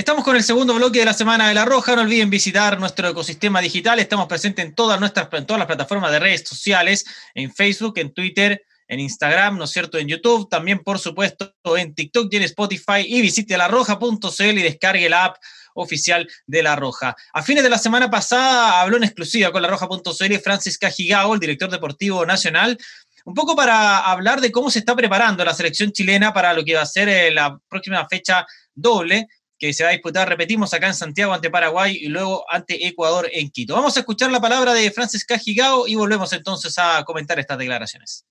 Estamos 0.00 0.24
con 0.24 0.34
el 0.34 0.42
segundo 0.42 0.74
bloque 0.76 1.00
de 1.00 1.04
la 1.04 1.12
Semana 1.12 1.46
de 1.46 1.52
la 1.52 1.66
Roja. 1.66 1.94
No 1.94 2.00
olviden 2.00 2.30
visitar 2.30 2.80
nuestro 2.80 3.10
ecosistema 3.10 3.60
digital. 3.60 3.98
Estamos 3.98 4.28
presentes 4.28 4.64
en 4.64 4.74
todas 4.74 4.98
nuestras 4.98 5.28
en 5.30 5.44
todas 5.44 5.58
las 5.58 5.66
plataformas 5.66 6.10
de 6.10 6.18
redes 6.18 6.48
sociales, 6.48 7.04
en 7.34 7.52
Facebook, 7.52 7.98
en 7.98 8.14
Twitter, 8.14 8.64
en 8.88 8.98
Instagram, 8.98 9.58
¿no 9.58 9.64
es 9.64 9.70
cierto? 9.70 9.98
En 9.98 10.08
YouTube, 10.08 10.48
también 10.48 10.78
por 10.78 10.98
supuesto 10.98 11.52
en 11.76 11.94
TikTok 11.94 12.32
y 12.32 12.36
en 12.38 12.44
Spotify. 12.44 13.04
Y 13.06 13.20
visite 13.20 13.58
larroja.cl 13.58 14.58
y 14.58 14.62
descargue 14.62 15.10
la 15.10 15.26
app 15.26 15.36
oficial 15.74 16.26
de 16.46 16.62
La 16.62 16.76
Roja. 16.76 17.14
A 17.34 17.42
fines 17.42 17.62
de 17.62 17.68
la 17.68 17.76
semana 17.76 18.10
pasada 18.10 18.80
habló 18.80 18.96
en 18.96 19.04
exclusiva 19.04 19.52
con 19.52 19.60
larroja.cl 19.60 20.38
Francis 20.42 20.78
Cajigao, 20.78 21.34
el 21.34 21.40
director 21.40 21.70
deportivo 21.70 22.24
nacional, 22.24 22.78
un 23.26 23.34
poco 23.34 23.54
para 23.54 23.98
hablar 23.98 24.40
de 24.40 24.50
cómo 24.50 24.70
se 24.70 24.78
está 24.78 24.96
preparando 24.96 25.44
la 25.44 25.52
selección 25.52 25.92
chilena 25.92 26.32
para 26.32 26.54
lo 26.54 26.64
que 26.64 26.74
va 26.74 26.80
a 26.80 26.86
ser 26.86 27.10
eh, 27.10 27.30
la 27.30 27.60
próxima 27.68 28.08
fecha 28.08 28.46
doble 28.74 29.28
que 29.60 29.74
se 29.74 29.84
va 29.84 29.90
a 29.90 29.92
disputar, 29.92 30.28
repetimos, 30.28 30.72
acá 30.72 30.86
en 30.86 30.94
Santiago 30.94 31.34
ante 31.34 31.50
Paraguay 31.50 31.96
y 32.00 32.08
luego 32.08 32.44
ante 32.50 32.86
Ecuador 32.86 33.28
en 33.30 33.50
Quito. 33.50 33.74
Vamos 33.74 33.96
a 33.96 34.00
escuchar 34.00 34.32
la 34.32 34.40
palabra 34.40 34.72
de 34.72 34.90
Francis 34.90 35.24
Cajigao 35.24 35.86
y 35.86 35.94
volvemos 35.94 36.32
entonces 36.32 36.76
a 36.78 37.04
comentar 37.04 37.38
estas 37.38 37.58
declaraciones. 37.58 38.24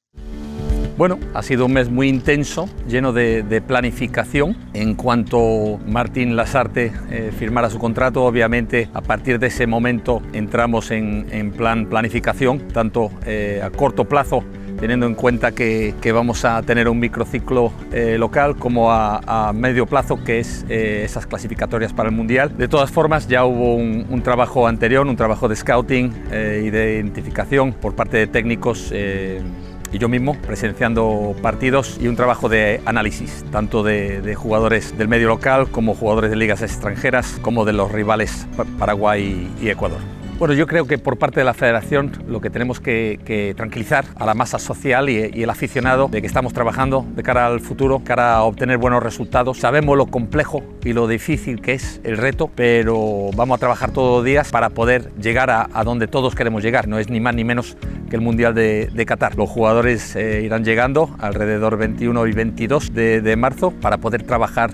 Bueno, 0.98 1.18
ha 1.34 1.42
sido 1.44 1.68
un 1.68 1.74
mes 1.74 1.90
muy 1.90 2.10
intenso, 2.10 2.68
lleno 2.86 3.14
de, 3.14 3.64
planificación. 3.66 4.58
En 4.74 4.96
cuanto 4.96 5.80
Martín 5.86 6.36
Lasarte 6.36 6.92
eh, 7.10 7.32
firmara 7.38 7.70
su 7.70 7.80
contrato, 7.80 8.26
obviamente 8.26 8.90
a 8.94 9.00
partir 9.00 9.40
de 9.40 9.48
ese 9.48 9.66
momento 9.66 10.22
entramos 10.34 10.92
en, 10.92 11.54
plan 11.56 11.88
planificación, 11.88 12.68
tanto 12.74 13.12
eh, 13.26 13.62
a 13.64 13.70
corto 13.70 14.10
plazo 14.10 14.44
teniendo 14.80 15.06
en 15.06 15.16
cuenta 15.16 15.52
que, 15.52 15.94
vamos 16.14 16.44
a 16.46 16.62
tener 16.64 16.90
un 16.90 17.00
microciclo 17.00 17.72
eh, 17.92 18.18
local 18.18 18.56
como 18.56 18.92
a, 18.92 19.52
medio 19.54 19.86
plazo, 19.86 20.24
que 20.24 20.40
es 20.40 20.66
eh, 20.70 21.02
esas 21.04 21.26
clasificatorias 21.26 21.94
para 21.94 22.10
el 22.10 22.16
Mundial. 22.16 22.58
De 22.58 22.68
todas 22.68 22.92
formas, 22.92 23.28
ya 23.28 23.46
hubo 23.46 23.76
un, 23.76 24.22
trabajo 24.24 24.68
anterior, 24.68 25.08
un 25.08 25.16
trabajo 25.16 25.48
de 25.48 25.56
scouting 25.56 26.14
eh, 26.32 26.64
y 26.66 26.70
de 26.70 26.96
identificación 26.96 27.74
por 27.74 27.96
parte 27.96 28.18
de 28.18 28.28
técnicos 28.28 28.92
y 29.92 29.98
yo 29.98 30.08
mismo 30.08 30.36
presenciando 30.36 31.36
partidos 31.42 31.98
y 32.00 32.08
un 32.08 32.16
trabajo 32.16 32.50
de 32.50 32.82
análisis, 32.86 33.44
tanto 33.52 33.82
de, 33.84 34.36
jugadores 34.36 34.98
del 34.98 35.08
medio 35.08 35.28
local 35.28 35.70
como 35.70 35.96
jugadores 35.96 36.30
de 36.30 36.36
ligas 36.36 36.62
extranjeras, 36.62 37.40
como 37.42 37.66
de 37.66 37.74
los 37.74 37.92
rivales 37.92 38.48
Paraguay 38.78 39.50
y 39.62 39.70
Ecuador. 39.70 40.19
Bueno, 40.40 40.54
yo 40.54 40.68
creo 40.68 40.88
que 40.88 40.98
por 40.98 41.18
parte 41.18 41.42
de 41.42 41.44
la 41.44 41.54
federación 41.54 42.14
lo 42.26 42.40
que 42.40 42.50
tenemos 42.50 42.80
que, 42.80 43.54
tranquilizar 43.58 44.06
a 44.16 44.26
la 44.26 44.34
masa 44.34 44.58
social 44.58 45.10
y, 45.10 45.44
el 45.44 45.50
aficionado 45.50 46.08
de 46.08 46.22
que 46.22 46.28
estamos 46.28 46.54
trabajando 46.54 47.06
de 47.14 47.24
cara 47.24 47.46
al 47.48 47.60
futuro, 47.60 48.00
cara 48.06 48.36
a 48.36 48.44
obtener 48.44 48.78
buenos 48.78 49.04
resultados. 49.04 49.58
Sabemos 49.58 49.98
lo 49.98 50.06
complejo 50.06 50.64
y 50.86 50.94
lo 50.94 51.10
difícil 51.10 51.60
que 51.60 51.74
es 51.74 52.00
el 52.06 52.16
reto, 52.16 52.50
pero 52.56 53.32
vamos 53.36 53.58
a 53.58 53.60
trabajar 53.60 53.92
todos 53.92 54.20
los 54.20 54.26
días 54.26 54.50
para 54.50 54.70
poder 54.70 55.12
llegar 55.22 55.50
a, 55.52 55.68
donde 55.84 56.08
todos 56.08 56.36
queremos 56.36 56.64
llegar. 56.64 56.88
No 56.88 57.00
es 57.00 57.10
ni 57.10 57.20
más 57.20 57.36
ni 57.36 57.44
menos 57.44 57.76
que 58.10 58.16
el 58.16 58.22
Mundial 58.22 58.54
de, 58.56 59.06
Qatar. 59.06 59.36
Los 59.36 59.50
jugadores 59.50 60.16
eh, 60.16 60.42
irán 60.42 60.64
llegando 60.64 61.14
alrededor 61.20 61.76
21 61.76 62.28
y 62.28 62.32
22 62.32 62.94
de, 62.94 63.20
de 63.20 63.36
marzo 63.36 63.72
para 63.72 63.98
poder 63.98 64.24
trabajar 64.24 64.72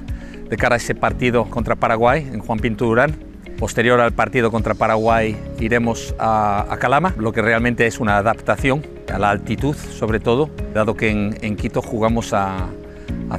de 0.47 0.57
cara 0.57 0.75
a 0.75 0.77
ese 0.77 0.93
partido 0.93 1.45
contra 1.45 1.75
Paraguay 1.75 2.29
en 2.31 2.39
Juan 2.39 2.59
Pinto 2.59 2.85
Durán 2.85 3.24
Posterior 3.57 4.01
al 4.01 4.11
partido 4.11 4.51
contra 4.51 4.73
Paraguay 4.73 5.37
iremos 5.59 6.13
a, 6.19 6.75
Calama, 6.79 7.13
lo 7.17 7.31
que 7.31 7.41
realmente 7.41 7.87
es 7.87 7.99
una 7.99 8.17
adaptación 8.17 8.85
a 9.11 9.17
la 9.17 9.29
altitud 9.29 9.75
sobre 9.75 10.19
todo, 10.19 10.49
dado 10.73 10.95
que 10.95 11.09
en, 11.09 11.55
Quito 11.55 11.81
jugamos 11.81 12.33
a, 12.33 12.67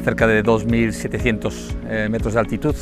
cerca 0.05 0.26
de 0.26 0.42
2.700 0.42 1.52
eh, 1.88 2.09
metros 2.11 2.35
de 2.35 2.40
altitud. 2.40 2.74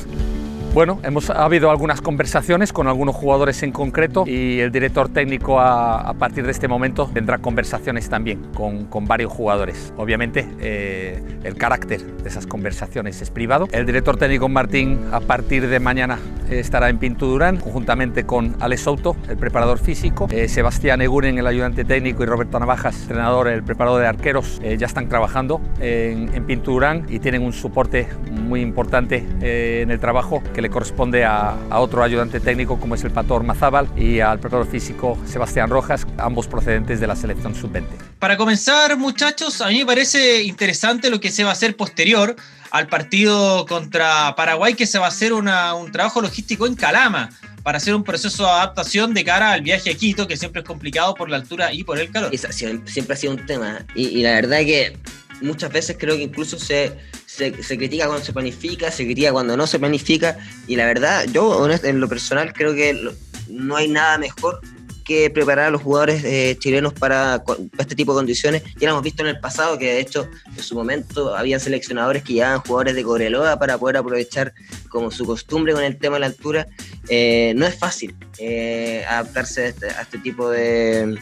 Bueno, 0.74 0.98
hemos 1.04 1.30
ha 1.30 1.44
habido 1.44 1.70
algunas 1.70 2.00
conversaciones 2.00 2.72
con 2.72 2.88
algunos 2.88 3.14
jugadores 3.14 3.62
en 3.62 3.70
concreto 3.70 4.24
y 4.26 4.58
el 4.58 4.72
director 4.72 5.08
técnico 5.08 5.60
a, 5.60 6.12
partir 6.18 6.44
de 6.44 6.50
este 6.50 6.66
momento 6.66 7.08
tendrá 7.14 7.38
conversaciones 7.38 8.08
también 8.08 8.42
con, 8.52 8.86
con 8.86 9.04
varios 9.04 9.32
jugadores. 9.32 9.94
Obviamente 9.96 10.48
eh, 10.58 11.22
el 11.44 11.54
carácter 11.54 12.04
de 12.04 12.28
esas 12.28 12.48
conversaciones 12.48 13.22
es 13.22 13.30
privado. 13.30 13.68
El 13.70 13.86
director 13.86 14.16
técnico 14.16 14.48
Martín 14.48 14.98
a 15.12 15.20
partir 15.20 15.68
de 15.68 15.78
mañana 15.78 16.18
estará 16.50 16.88
en 16.88 16.98
Pinto 16.98 17.26
Durán 17.26 17.58
conjuntamente 17.58 18.24
con 18.24 18.56
Alex 18.58 18.82
Souto, 18.82 19.14
el 19.28 19.36
preparador 19.36 19.78
físico, 19.78 20.26
eh, 20.32 20.48
Sebastián 20.48 21.00
Eguren, 21.00 21.38
el 21.38 21.46
ayudante 21.46 21.84
técnico 21.84 22.24
y 22.24 22.26
Roberto 22.26 22.58
Navajas, 22.58 23.00
entrenador, 23.02 23.46
el 23.46 23.62
preparador 23.62 24.00
de 24.00 24.08
arqueros, 24.08 24.60
eh, 24.64 24.76
ya 24.76 24.86
están 24.86 25.08
trabajando 25.08 25.60
en, 25.80 26.34
en 26.34 26.44
Pinto 26.46 26.72
Durán 26.72 27.06
y 27.08 27.20
tienen 27.20 27.42
un 27.42 27.52
soporte 27.52 28.08
muy 28.28 28.60
importante 28.60 29.24
en 29.40 29.92
el 29.92 30.00
trabajo 30.00 30.42
que 30.52 30.63
le 30.64 30.70
corresponde 30.70 31.26
a, 31.26 31.58
otro 31.72 32.02
ayudante 32.02 32.40
técnico 32.40 32.80
como 32.80 32.94
es 32.94 33.04
el 33.04 33.10
Pator 33.10 33.42
Mazábal 33.42 33.86
y 33.98 34.20
al 34.20 34.40
preparador 34.40 34.70
físico 34.70 35.18
Sebastián 35.26 35.68
Rojas, 35.68 36.06
ambos 36.16 36.48
procedentes 36.48 37.00
de 37.00 37.06
la 37.06 37.14
selección 37.16 37.54
sub-20. 37.54 37.84
Para 38.18 38.38
comenzar, 38.38 38.96
muchachos, 38.96 39.60
a 39.60 39.68
mí 39.68 39.80
me 39.80 39.84
parece 39.84 40.42
interesante 40.44 41.10
lo 41.10 41.20
que 41.20 41.30
se 41.30 41.44
va 41.44 41.50
a 41.50 41.52
hacer 41.52 41.76
posterior 41.76 42.34
al 42.70 42.86
partido 42.86 43.66
contra 43.66 44.34
Paraguay, 44.36 44.72
que 44.72 44.86
se 44.86 44.98
va 44.98 45.04
a 45.04 45.08
hacer 45.08 45.34
un 45.34 45.44
trabajo 45.92 46.22
logístico 46.22 46.66
en 46.66 46.76
Calama 46.76 47.28
para 47.62 47.76
hacer 47.76 47.94
un 47.94 48.02
proceso 48.02 48.44
de 48.44 48.50
adaptación 48.50 49.12
de 49.12 49.22
cara 49.22 49.52
al 49.52 49.60
viaje 49.60 49.90
a 49.90 49.94
Quito, 49.94 50.26
que 50.26 50.38
siempre 50.38 50.62
es 50.62 50.66
complicado 50.66 51.14
por 51.14 51.28
la 51.28 51.36
altura 51.36 51.74
y 51.74 51.84
por 51.84 51.98
el 51.98 52.10
calor. 52.10 52.30
siempre 52.38 53.14
ha 53.14 53.16
sido 53.16 53.34
un 53.34 53.44
tema. 53.44 53.84
Y, 53.94 54.06
y 54.06 54.22
la 54.22 54.32
verdad 54.32 54.60
que 54.60 54.96
muchas 55.42 55.70
veces 55.70 55.96
creo 55.98 56.16
que 56.16 56.22
incluso 56.22 56.58
se, 56.58 56.96
se, 57.36 57.76
critica 57.76 58.06
cuando 58.06 58.24
se 58.24 58.32
planifica, 58.32 58.90
se 58.90 59.04
critica 59.04 59.32
cuando 59.32 59.56
no 59.56 59.66
se 59.66 59.78
planifica, 59.78 60.38
y 60.66 60.76
la 60.76 60.86
verdad, 60.86 61.26
yo 61.32 61.68
en 61.68 62.00
lo 62.00 62.08
personal 62.08 62.52
creo 62.52 62.74
que 62.74 63.10
no 63.48 63.76
hay 63.76 63.88
nada 63.88 64.18
mejor 64.18 64.60
que 65.04 65.28
preparar 65.28 65.66
a 65.66 65.70
los 65.70 65.82
jugadores 65.82 66.24
eh, 66.24 66.56
chilenos 66.58 66.94
para, 66.94 67.42
este 67.78 67.94
tipo 67.94 68.14
de 68.14 68.18
condiciones. 68.20 68.62
Ya 68.76 68.88
lo 68.88 68.94
hemos 68.94 69.02
visto 69.02 69.22
en 69.22 69.28
el 69.28 69.38
pasado, 69.38 69.76
que 69.78 69.92
de 69.92 70.00
hecho 70.00 70.28
en 70.56 70.62
su 70.62 70.74
momento 70.74 71.36
había 71.36 71.58
seleccionadores 71.58 72.22
que 72.22 72.34
llevaban 72.34 72.60
jugadores 72.60 72.94
de 72.94 73.02
Coreloa 73.02 73.58
para 73.58 73.76
poder 73.76 73.98
aprovechar 73.98 74.54
como 74.88 75.10
su 75.10 75.26
costumbre 75.26 75.74
con 75.74 75.84
el 75.84 75.98
tema 75.98 76.16
de 76.16 76.20
la 76.20 76.26
altura. 76.26 76.66
Eh, 77.08 77.52
no 77.54 77.66
es 77.66 77.78
fácil 77.78 78.16
eh, 78.38 79.04
adaptarse 79.06 79.66
este, 79.66 79.90
a 79.90 80.02
este, 80.02 80.18
tipo 80.18 80.48
de, 80.48 81.18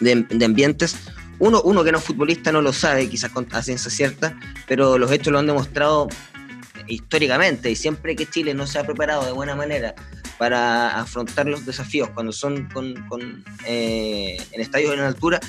de, 0.00 0.44
ambientes. 0.44 0.96
Uno, 1.40 1.62
uno 1.62 1.84
que 1.84 1.92
no 1.92 1.98
es 1.98 2.04
futbolista 2.04 2.50
no 2.50 2.62
lo 2.62 2.72
sabe, 2.72 3.08
quizás 3.08 3.30
con 3.30 3.46
a 3.52 3.62
ciencia 3.62 3.90
cierta, 3.90 4.38
pero 4.66 4.98
los 4.98 5.10
hechos 5.12 5.32
lo 5.32 5.38
han 5.38 5.46
demostrado 5.46 6.08
históricamente 6.88 7.70
y 7.70 7.76
siempre 7.76 8.16
que 8.16 8.26
Chile 8.26 8.54
no 8.54 8.66
se 8.66 8.78
ha 8.78 8.84
preparado 8.84 9.24
de 9.24 9.32
buena 9.32 9.54
manera 9.54 9.94
para 10.38 10.98
afrontar 10.98 11.46
los 11.46 11.66
desafíos 11.66 12.10
cuando 12.10 12.32
son 12.32 12.68
con, 12.68 13.44
eh, 13.66 14.36
en 14.52 14.60
estadios 14.60 14.94
en 14.94 15.00
altura, 15.00 15.40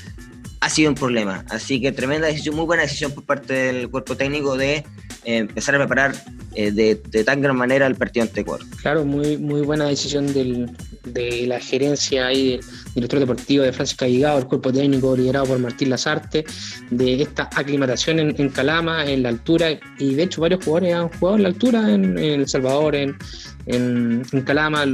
ha 0.61 0.69
sido 0.69 0.89
un 0.89 0.95
problema. 0.95 1.45
Así 1.49 1.79
que 1.81 1.91
tremenda 1.91 2.27
decisión, 2.27 2.55
muy 2.55 2.65
buena 2.65 2.83
decisión 2.83 3.11
por 3.11 3.23
parte 3.23 3.53
del 3.53 3.89
cuerpo 3.89 4.15
técnico 4.15 4.57
de 4.57 4.83
eh, 5.25 5.37
empezar 5.37 5.75
a 5.75 5.79
preparar 5.79 6.13
eh, 6.55 6.71
de, 6.71 6.95
tan 7.23 7.41
gran 7.41 7.55
manera 7.55 7.87
el 7.87 7.95
partido 7.95 8.25
ante 8.25 8.41
Ecuador. 8.41 8.65
Claro, 8.81 9.05
muy, 9.05 9.37
muy 9.37 9.61
buena 9.61 9.85
decisión 9.85 10.33
del, 10.33 10.69
de 11.03 11.45
la 11.47 11.59
gerencia 11.59 12.31
y 12.33 12.57
del 12.57 12.61
director 12.95 13.19
deportivo 13.19 13.63
de 13.63 13.71
Francisco 13.71 14.05
Aguigado, 14.05 14.39
el 14.39 14.47
cuerpo 14.47 14.71
técnico 14.71 15.15
liderado 15.15 15.45
por 15.45 15.59
Martín 15.59 15.89
Lazarte, 15.89 16.45
de 16.89 17.21
esta 17.21 17.49
aclimatación 17.55 18.19
en, 18.19 18.49
Calama, 18.49 19.05
en 19.05 19.23
la 19.23 19.29
altura, 19.29 19.79
y 19.99 20.15
de 20.15 20.23
hecho 20.23 20.41
varios 20.41 20.63
jugadores 20.63 20.95
han 20.95 21.09
jugado 21.09 21.37
en 21.37 21.43
la 21.43 21.49
altura 21.49 21.93
en, 21.93 22.17
El 22.17 22.47
Salvador, 22.47 22.95
en, 22.95 23.15
en, 23.67 24.23
Calama, 24.45 24.85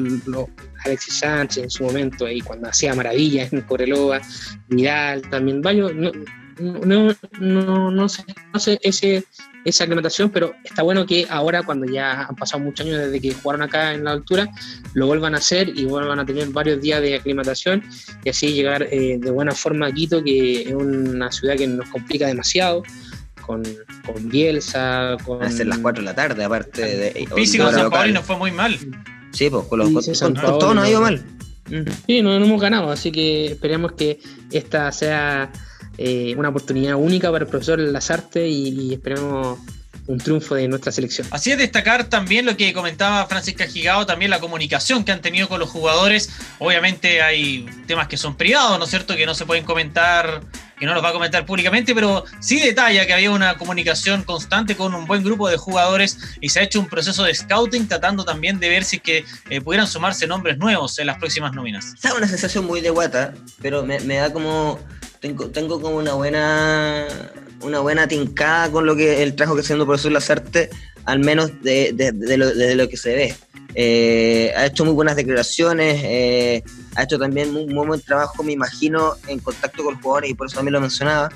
Alexis 0.85 1.19
Sánchez 1.19 1.63
en 1.63 1.69
su 1.69 1.83
momento, 1.83 2.25
ahí 2.25 2.41
cuando 2.41 2.69
hacía 2.69 2.93
maravillas 2.93 3.51
en 3.51 3.61
Coreloa, 3.61 4.21
Vidal 4.69 5.21
también, 5.29 5.61
varios, 5.61 5.93
no, 5.93 6.11
no, 6.59 7.15
no, 7.39 7.91
no, 7.91 8.09
sé, 8.09 8.23
no 8.53 8.59
sé 8.59 8.79
ese, 8.81 9.25
esa 9.65 9.83
aclimatación, 9.83 10.29
pero 10.29 10.53
está 10.63 10.83
bueno 10.83 11.05
que 11.05 11.27
ahora, 11.29 11.63
cuando 11.63 11.85
ya 11.85 12.23
han 12.23 12.35
pasado 12.35 12.63
muchos 12.63 12.85
años 12.85 12.99
desde 12.99 13.19
que 13.19 13.33
jugaron 13.33 13.63
acá 13.63 13.93
en 13.93 14.05
la 14.05 14.11
altura, 14.11 14.47
lo 14.93 15.07
vuelvan 15.07 15.35
a 15.35 15.39
hacer 15.39 15.69
y 15.69 15.85
vuelvan 15.85 16.19
a 16.19 16.25
tener 16.25 16.47
varios 16.49 16.81
días 16.81 17.01
de 17.01 17.15
aclimatación 17.15 17.83
y 18.23 18.29
así 18.29 18.53
llegar 18.53 18.83
eh, 18.83 19.17
de 19.19 19.31
buena 19.31 19.51
forma 19.51 19.87
a 19.87 19.91
Quito, 19.91 20.23
que 20.23 20.63
es 20.63 20.73
una 20.73 21.31
ciudad 21.31 21.55
que 21.57 21.67
nos 21.67 21.89
complica 21.89 22.27
demasiado. 22.27 22.83
Con, 23.45 23.61
con 24.03 24.27
Bielsa, 24.27 25.17
con... 25.23 25.43
A 25.43 25.47
las 25.47 25.77
4 25.77 26.01
de 26.01 26.05
la 26.05 26.15
tarde, 26.15 26.43
aparte 26.43 26.81
de... 26.81 27.27
Físico 27.35 27.69
San 27.69 27.91
Paolo 27.91 28.11
nos 28.13 28.25
fue 28.25 28.37
muy 28.37 28.51
mal. 28.51 28.75
Sí, 29.35 29.49
pues 29.49 29.65
con 29.65 29.79
los 29.79 30.05
sí, 30.05 30.13
con, 30.19 30.33
todo 30.33 30.73
nos 30.73 30.85
ha 30.85 30.89
ido 30.89 31.01
mal. 31.01 31.23
Sí, 32.07 32.21
no, 32.21 32.39
no 32.39 32.45
hemos 32.45 32.61
ganado, 32.61 32.91
así 32.91 33.11
que 33.11 33.47
esperemos 33.47 33.91
que 33.93 34.19
esta 34.51 34.91
sea 34.91 35.51
eh, 35.97 36.33
una 36.37 36.49
oportunidad 36.49 36.95
única 36.95 37.31
para 37.31 37.43
el 37.43 37.49
profesor 37.49 37.79
Lazarte 37.79 38.47
y, 38.47 38.69
y 38.69 38.93
esperemos 38.93 39.59
un 40.07 40.19
triunfo 40.19 40.55
de 40.55 40.67
nuestra 40.67 40.91
selección. 40.91 41.27
Así 41.31 41.51
es 41.51 41.57
destacar 41.57 42.05
también 42.05 42.45
lo 42.45 42.55
que 42.55 42.71
comentaba 42.73 43.25
Francisca 43.25 43.65
Gigao, 43.65 44.05
también 44.05 44.31
la 44.31 44.39
comunicación 44.39 45.03
que 45.03 45.11
han 45.11 45.21
tenido 45.21 45.47
con 45.49 45.59
los 45.59 45.69
jugadores. 45.69 46.29
Obviamente 46.59 47.21
hay 47.21 47.65
temas 47.87 48.07
que 48.07 48.17
son 48.17 48.35
privados, 48.35 48.77
¿no 48.77 48.85
es 48.85 48.89
cierto? 48.89 49.15
Que 49.15 49.25
no 49.25 49.33
se 49.33 49.45
pueden 49.45 49.63
comentar, 49.65 50.41
que 50.77 50.85
no 50.85 50.93
los 50.93 51.03
va 51.03 51.09
a 51.09 51.13
comentar 51.13 51.45
públicamente, 51.45 51.95
pero 51.95 52.25
sí 52.39 52.59
detalla 52.59 53.05
que 53.05 53.13
había 53.13 53.31
una 53.31 53.57
comunicación 53.57 54.23
constante 54.23 54.75
con 54.75 54.93
un 54.93 55.05
buen 55.05 55.23
grupo 55.23 55.47
de 55.49 55.57
jugadores 55.57 56.17
y 56.41 56.49
se 56.49 56.59
ha 56.59 56.63
hecho 56.63 56.79
un 56.79 56.87
proceso 56.87 57.23
de 57.23 57.33
scouting 57.33 57.87
tratando 57.87 58.25
también 58.25 58.59
de 58.59 58.69
ver 58.69 58.83
si 58.83 58.99
que 58.99 59.25
eh, 59.49 59.61
pudieran 59.61 59.87
sumarse 59.87 60.27
nombres 60.27 60.57
nuevos 60.57 60.99
en 60.99 61.07
las 61.07 61.17
próximas 61.17 61.53
nóminas. 61.53 61.93
Es 62.03 62.11
una 62.11 62.27
sensación 62.27 62.65
muy 62.65 62.81
de 62.81 62.89
guata, 62.89 63.33
pero 63.61 63.83
me 63.83 64.15
da 64.15 64.31
como 64.31 64.79
tengo, 65.51 65.81
como 65.81 65.97
una 65.97 66.13
buena 66.13 67.07
una 67.61 67.79
buena 67.79 68.07
tincada 68.07 68.69
con 68.71 68.85
lo 68.85 68.95
que 68.95 69.23
el 69.23 69.35
trabajo 69.35 69.55
que 69.55 69.61
está 69.61 69.73
haciendo 69.73 69.85
profesor 69.85 70.11
Lazarte, 70.11 70.69
al 71.05 71.19
menos 71.19 71.51
de, 71.63 71.93
de, 71.93 72.75
lo, 72.75 72.89
que 72.89 72.97
se 72.97 73.15
ve. 73.15 73.35
Eh, 73.73 74.53
ha 74.55 74.67
hecho 74.67 74.85
muy 74.85 74.93
buenas 74.93 75.15
declaraciones, 75.15 76.01
eh, 76.03 76.63
ha 76.95 77.03
hecho 77.03 77.19
también 77.19 77.53
muy, 77.53 77.65
muy, 77.67 77.87
buen 77.87 78.01
trabajo, 78.01 78.43
me 78.43 78.53
imagino, 78.53 79.15
en 79.27 79.39
contacto 79.39 79.83
con 79.83 79.93
los 79.93 80.03
jugadores, 80.03 80.31
y 80.31 80.33
por 80.33 80.47
eso 80.47 80.55
también 80.55 80.73
lo 80.73 80.81
mencionaba. 80.81 81.29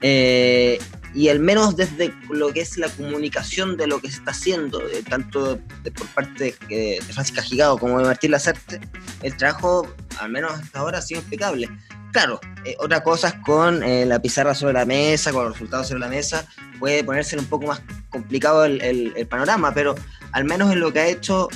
Eh, 0.00 0.78
y 1.14 1.28
al 1.28 1.38
menos 1.38 1.76
desde 1.76 2.12
lo 2.28 2.52
que 2.52 2.60
es 2.60 2.76
la 2.76 2.88
comunicación 2.88 3.76
de 3.76 3.86
lo 3.86 4.00
que 4.00 4.10
se 4.10 4.18
está 4.18 4.32
haciendo, 4.32 4.82
tanto 5.08 5.58
por 5.96 6.06
parte 6.08 6.56
de, 6.68 7.00
de 7.06 7.12
Francisca 7.12 7.42
Gigado 7.42 7.78
como 7.78 7.98
de 7.98 8.04
Martín 8.06 8.32
Lazarte, 8.32 8.80
el 9.22 9.36
trabajo, 9.36 9.86
al 10.18 10.30
menos 10.30 10.52
hasta 10.52 10.80
ahora, 10.80 10.98
ha 10.98 11.02
sido 11.02 11.20
impecable 11.20 11.68
claro, 12.14 12.40
eh, 12.64 12.76
otra 12.78 13.02
cosa 13.02 13.28
es 13.28 13.34
con 13.44 13.82
eh, 13.82 14.06
la 14.06 14.22
pizarra 14.22 14.54
sobre 14.54 14.72
la 14.72 14.86
mesa, 14.86 15.32
con 15.32 15.46
los 15.46 15.54
resultados 15.54 15.88
sobre 15.88 15.98
la 15.98 16.08
mesa, 16.08 16.46
puede 16.78 17.02
ponerse 17.02 17.36
un 17.36 17.46
poco 17.46 17.66
más 17.66 17.82
complicado 18.08 18.64
el, 18.64 19.26
panorama, 19.28 19.74
pero 19.74 19.96
al 20.30 20.44
menos 20.44 20.72
en 20.72 20.78
lo 20.78 20.92
que 20.92 21.00
ha 21.00 21.08
hecho, 21.08 21.48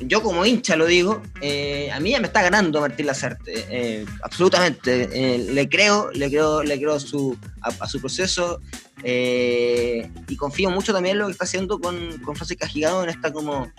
yo 0.00 0.22
como 0.22 0.44
hincha 0.44 0.76
lo 0.76 0.86
digo, 0.86 1.22
eh, 1.40 1.90
a 1.92 2.00
mí 2.00 2.10
ya 2.10 2.20
me 2.20 2.26
está 2.26 2.42
ganando 2.42 2.80
Martín 2.80 3.06
Lazarte, 3.06 4.06
absolutamente, 4.22 5.38
le 5.38 5.68
creo, 5.68 6.10
le 6.12 6.28
creo, 6.28 6.62
le 6.62 6.78
creo 6.78 6.98
su, 7.00 7.36
a, 7.60 7.86
su 7.86 8.00
proceso 8.00 8.60
y 9.02 10.36
confío 10.36 10.70
mucho 10.70 10.92
también 10.92 11.14
en 11.16 11.20
lo 11.20 11.26
que 11.26 11.32
está 11.32 11.44
haciendo 11.44 11.78
con, 11.78 12.18
con 12.18 12.36
Francisca 12.36 12.66
Gigado 12.66 13.02
en 13.02 13.10
esta 13.10 13.32
como 13.32 13.70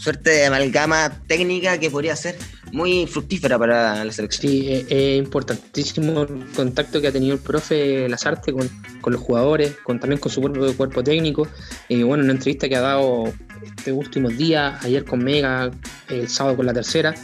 suerte 0.00 0.30
de 0.30 0.46
amalgama 0.46 1.12
técnica 1.26 1.78
que 1.78 1.90
podría 1.90 2.16
ser 2.16 2.36
muy 2.72 3.06
fructífera 3.06 3.58
para 3.58 4.04
la 4.04 4.12
selección. 4.12 4.52
Sí, 4.52 4.86
es 4.88 5.18
importantísimo 5.18 6.22
el 6.22 6.46
contacto 6.54 7.00
que 7.00 7.08
ha 7.08 7.12
tenido 7.12 7.34
el 7.34 7.40
profe 7.40 8.08
Lazarte 8.08 8.52
con, 8.52 8.68
con 9.00 9.12
los 9.12 9.22
jugadores, 9.22 9.76
con, 9.84 10.00
también 10.00 10.20
con 10.20 10.32
su 10.32 10.40
cuerpo, 10.40 10.72
cuerpo 10.74 11.02
técnico. 11.02 11.48
Y 11.88 12.02
bueno, 12.02 12.24
una 12.24 12.32
entrevista 12.32 12.68
que 12.68 12.76
ha 12.76 12.80
dado 12.80 13.32
estos 13.62 13.92
últimos 13.94 14.36
días, 14.36 14.84
ayer 14.84 15.04
con 15.04 15.22
Mega, 15.22 15.70
el 16.08 16.28
sábado 16.28 16.56
con 16.56 16.66
la 16.66 16.72
tercera, 16.72 17.14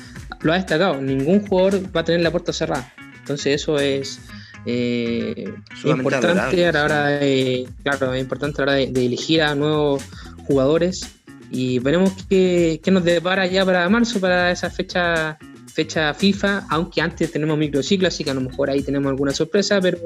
lo 0.40 0.52
ha 0.52 0.56
destacado. 0.56 1.00
Ningún 1.00 1.46
jugador 1.46 1.80
va 1.94 2.00
a 2.00 2.04
tener 2.04 2.20
la 2.20 2.30
puerta 2.30 2.52
cerrada. 2.52 2.92
Entonces 3.18 3.62
eso 3.62 3.78
es... 3.78 4.20
Eh, 4.68 5.52
importante 5.84 6.66
a 6.66 6.72
la 6.72 6.84
hora 6.84 7.06
de, 7.06 7.68
claro, 7.84 8.12
es 8.14 8.20
importante 8.20 8.60
a 8.60 8.66
la 8.66 8.72
hora 8.72 8.80
de 8.80 9.06
elegir 9.06 9.40
a 9.40 9.54
nuevos 9.54 10.02
jugadores 10.48 11.08
y 11.50 11.78
veremos 11.78 12.12
qué, 12.28 12.80
qué 12.82 12.90
nos 12.90 13.04
depara 13.04 13.46
ya 13.46 13.64
para 13.64 13.88
marzo, 13.88 14.18
para 14.20 14.50
esa 14.50 14.68
fecha 14.68 15.38
fecha 15.76 16.14
FIFA, 16.14 16.64
aunque 16.70 17.02
antes 17.02 17.30
tenemos 17.30 17.58
microciclo, 17.58 18.08
así 18.08 18.24
que 18.24 18.30
a 18.30 18.34
lo 18.34 18.40
mejor 18.40 18.70
ahí 18.70 18.82
tenemos 18.82 19.10
alguna 19.10 19.32
sorpresa, 19.32 19.78
pero, 19.78 19.98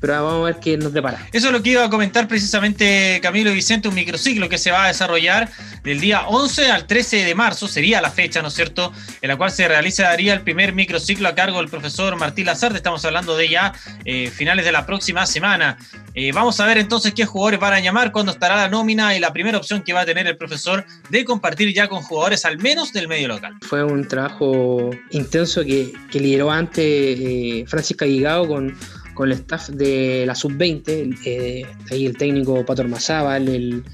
pero 0.00 0.24
vamos 0.24 0.40
a 0.40 0.44
ver 0.52 0.60
qué 0.62 0.78
nos 0.78 0.94
depara. 0.94 1.28
Eso 1.30 1.48
es 1.48 1.52
lo 1.52 1.62
que 1.62 1.72
iba 1.72 1.84
a 1.84 1.90
comentar 1.90 2.26
precisamente 2.26 3.20
Camilo 3.22 3.50
y 3.50 3.54
Vicente, 3.54 3.86
un 3.88 3.94
microciclo 3.94 4.48
que 4.48 4.56
se 4.56 4.70
va 4.70 4.86
a 4.86 4.88
desarrollar 4.88 5.50
del 5.84 6.00
día 6.00 6.26
11 6.26 6.70
al 6.70 6.86
13 6.86 7.24
de 7.26 7.34
marzo, 7.34 7.68
sería 7.68 8.00
la 8.00 8.10
fecha, 8.10 8.40
¿no 8.40 8.48
es 8.48 8.54
cierto?, 8.54 8.94
en 9.20 9.28
la 9.28 9.36
cual 9.36 9.50
se 9.50 9.68
realizaría 9.68 10.32
el 10.32 10.40
primer 10.40 10.72
microciclo 10.72 11.28
a 11.28 11.34
cargo 11.34 11.58
del 11.58 11.68
profesor 11.68 12.16
Martín 12.16 12.46
Lazarte, 12.46 12.78
estamos 12.78 13.04
hablando 13.04 13.36
de 13.36 13.50
ya 13.50 13.74
eh, 14.06 14.30
finales 14.30 14.64
de 14.64 14.72
la 14.72 14.86
próxima 14.86 15.26
semana. 15.26 15.76
Eh, 16.14 16.32
vamos 16.32 16.58
a 16.60 16.66
ver 16.66 16.78
entonces 16.78 17.12
qué 17.12 17.26
jugadores 17.26 17.60
van 17.60 17.74
a 17.74 17.80
llamar, 17.80 18.10
cuándo 18.10 18.32
estará 18.32 18.56
la 18.56 18.68
nómina 18.68 19.14
y 19.14 19.20
la 19.20 19.32
primera 19.34 19.58
opción 19.58 19.82
que 19.82 19.92
va 19.92 20.00
a 20.00 20.06
tener 20.06 20.26
el 20.26 20.36
profesor 20.36 20.84
de 21.10 21.24
compartir 21.26 21.74
ya 21.74 21.88
con 21.88 22.02
jugadores 22.02 22.44
al 22.46 22.58
menos 22.58 22.92
del 22.92 23.06
medio 23.06 23.28
local. 23.28 23.54
Fue 23.62 23.84
un 23.84 24.08
trabajo 24.08 24.90
intenso 25.10 25.62
que, 25.64 25.92
lideró 26.12 26.50
antes 26.50 26.84
eh, 26.84 27.64
Guigao 28.00 28.46
con, 28.46 28.74
con 29.14 29.30
el 29.30 29.38
staff 29.38 29.68
de 29.70 30.24
la 30.26 30.34
sub-20, 30.34 31.18
eh, 31.24 31.66
ahí 31.90 32.06
el 32.06 32.16
técnico 32.16 32.64
Pato 32.64 32.82
Armazábal, 32.82 33.48
el, 33.48 33.84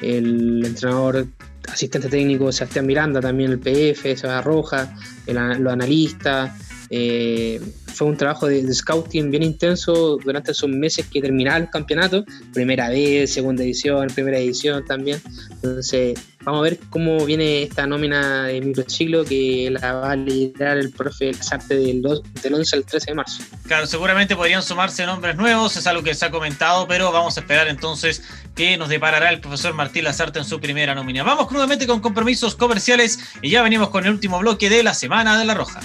el 0.00 0.64
entrenador 0.64 1.26
asistente 1.70 2.08
técnico 2.08 2.50
Sebastián 2.52 2.86
Miranda, 2.86 3.20
también 3.20 3.52
el 3.52 3.58
PF, 3.58 4.16
Seba 4.16 4.42
Roja, 4.42 4.94
los 5.26 5.72
analistas. 5.72 6.52
Eh, 6.90 7.60
fue 7.92 8.06
un 8.06 8.16
trabajo 8.16 8.46
de, 8.46 8.72
scouting 8.72 9.30
bien 9.30 9.42
intenso 9.42 10.18
durante 10.24 10.52
esos 10.52 10.68
meses 10.68 11.06
que 11.06 11.20
terminaba 11.20 11.58
el 11.58 11.70
campeonato, 11.70 12.24
primera 12.52 12.88
vez, 12.88 13.32
segunda 13.32 13.62
edición, 13.62 14.08
primera 14.08 14.38
edición 14.38 14.84
también. 14.84 15.20
Entonces, 15.50 16.18
vamos 16.42 16.60
a 16.60 16.62
ver 16.62 16.78
cómo 16.90 17.24
viene 17.24 17.64
esta 17.64 17.86
nómina 17.86 18.44
de 18.44 18.60
microciclo 18.60 19.24
que 19.24 19.70
la 19.70 19.92
va 19.94 20.12
a 20.12 20.16
liderar 20.16 20.78
el 20.78 20.90
profe 20.90 21.32
Lazarte 21.32 21.76
del, 21.76 22.02
del 22.42 22.54
11 22.54 22.76
al 22.76 22.84
13 22.84 23.10
de 23.10 23.14
marzo. 23.14 23.42
Claro, 23.66 23.86
seguramente 23.86 24.34
podrían 24.34 24.62
sumarse 24.62 25.06
nombres 25.06 25.36
nuevos, 25.36 25.76
es 25.76 25.86
algo 25.86 26.02
que 26.02 26.14
se 26.14 26.24
ha 26.24 26.30
comentado, 26.30 26.86
pero 26.88 27.12
vamos 27.12 27.36
a 27.36 27.40
esperar 27.40 27.68
entonces 27.68 28.22
qué 28.54 28.76
nos 28.76 28.88
deparará 28.88 29.30
el 29.30 29.40
profesor 29.40 29.74
Martín 29.74 30.04
Lazarte 30.04 30.38
en 30.38 30.44
su 30.44 30.60
primera 30.60 30.94
nómina. 30.94 31.22
Vamos 31.22 31.48
crudamente 31.48 31.86
con 31.86 32.00
compromisos 32.00 32.54
comerciales 32.54 33.18
y 33.40 33.50
ya 33.50 33.62
venimos 33.62 33.90
con 33.90 34.04
el 34.04 34.12
último 34.12 34.38
bloque 34.38 34.68
de 34.68 34.82
la 34.82 34.94
Semana 34.94 35.38
de 35.38 35.44
la 35.44 35.54
Roja. 35.54 35.80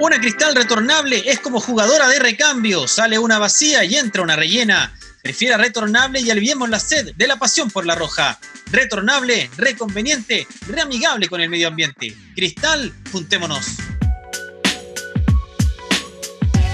Una 0.00 0.18
cristal 0.18 0.54
retornable 0.54 1.22
es 1.26 1.40
como 1.40 1.60
jugadora 1.60 2.08
de 2.08 2.18
recambio. 2.18 2.88
Sale 2.88 3.18
una 3.18 3.38
vacía 3.38 3.84
y 3.84 3.96
entra 3.96 4.22
una 4.22 4.34
rellena. 4.34 4.94
Prefiera 5.22 5.58
retornable 5.58 6.20
y 6.20 6.30
aliviemos 6.30 6.70
la 6.70 6.80
sed 6.80 7.12
de 7.14 7.26
la 7.26 7.38
pasión 7.38 7.70
por 7.70 7.84
la 7.84 7.94
roja. 7.94 8.40
Retornable, 8.72 9.50
reconveniente, 9.58 10.46
reamigable 10.68 11.28
con 11.28 11.42
el 11.42 11.50
medio 11.50 11.68
ambiente. 11.68 12.16
Cristal, 12.34 12.94
juntémonos. 13.12 13.76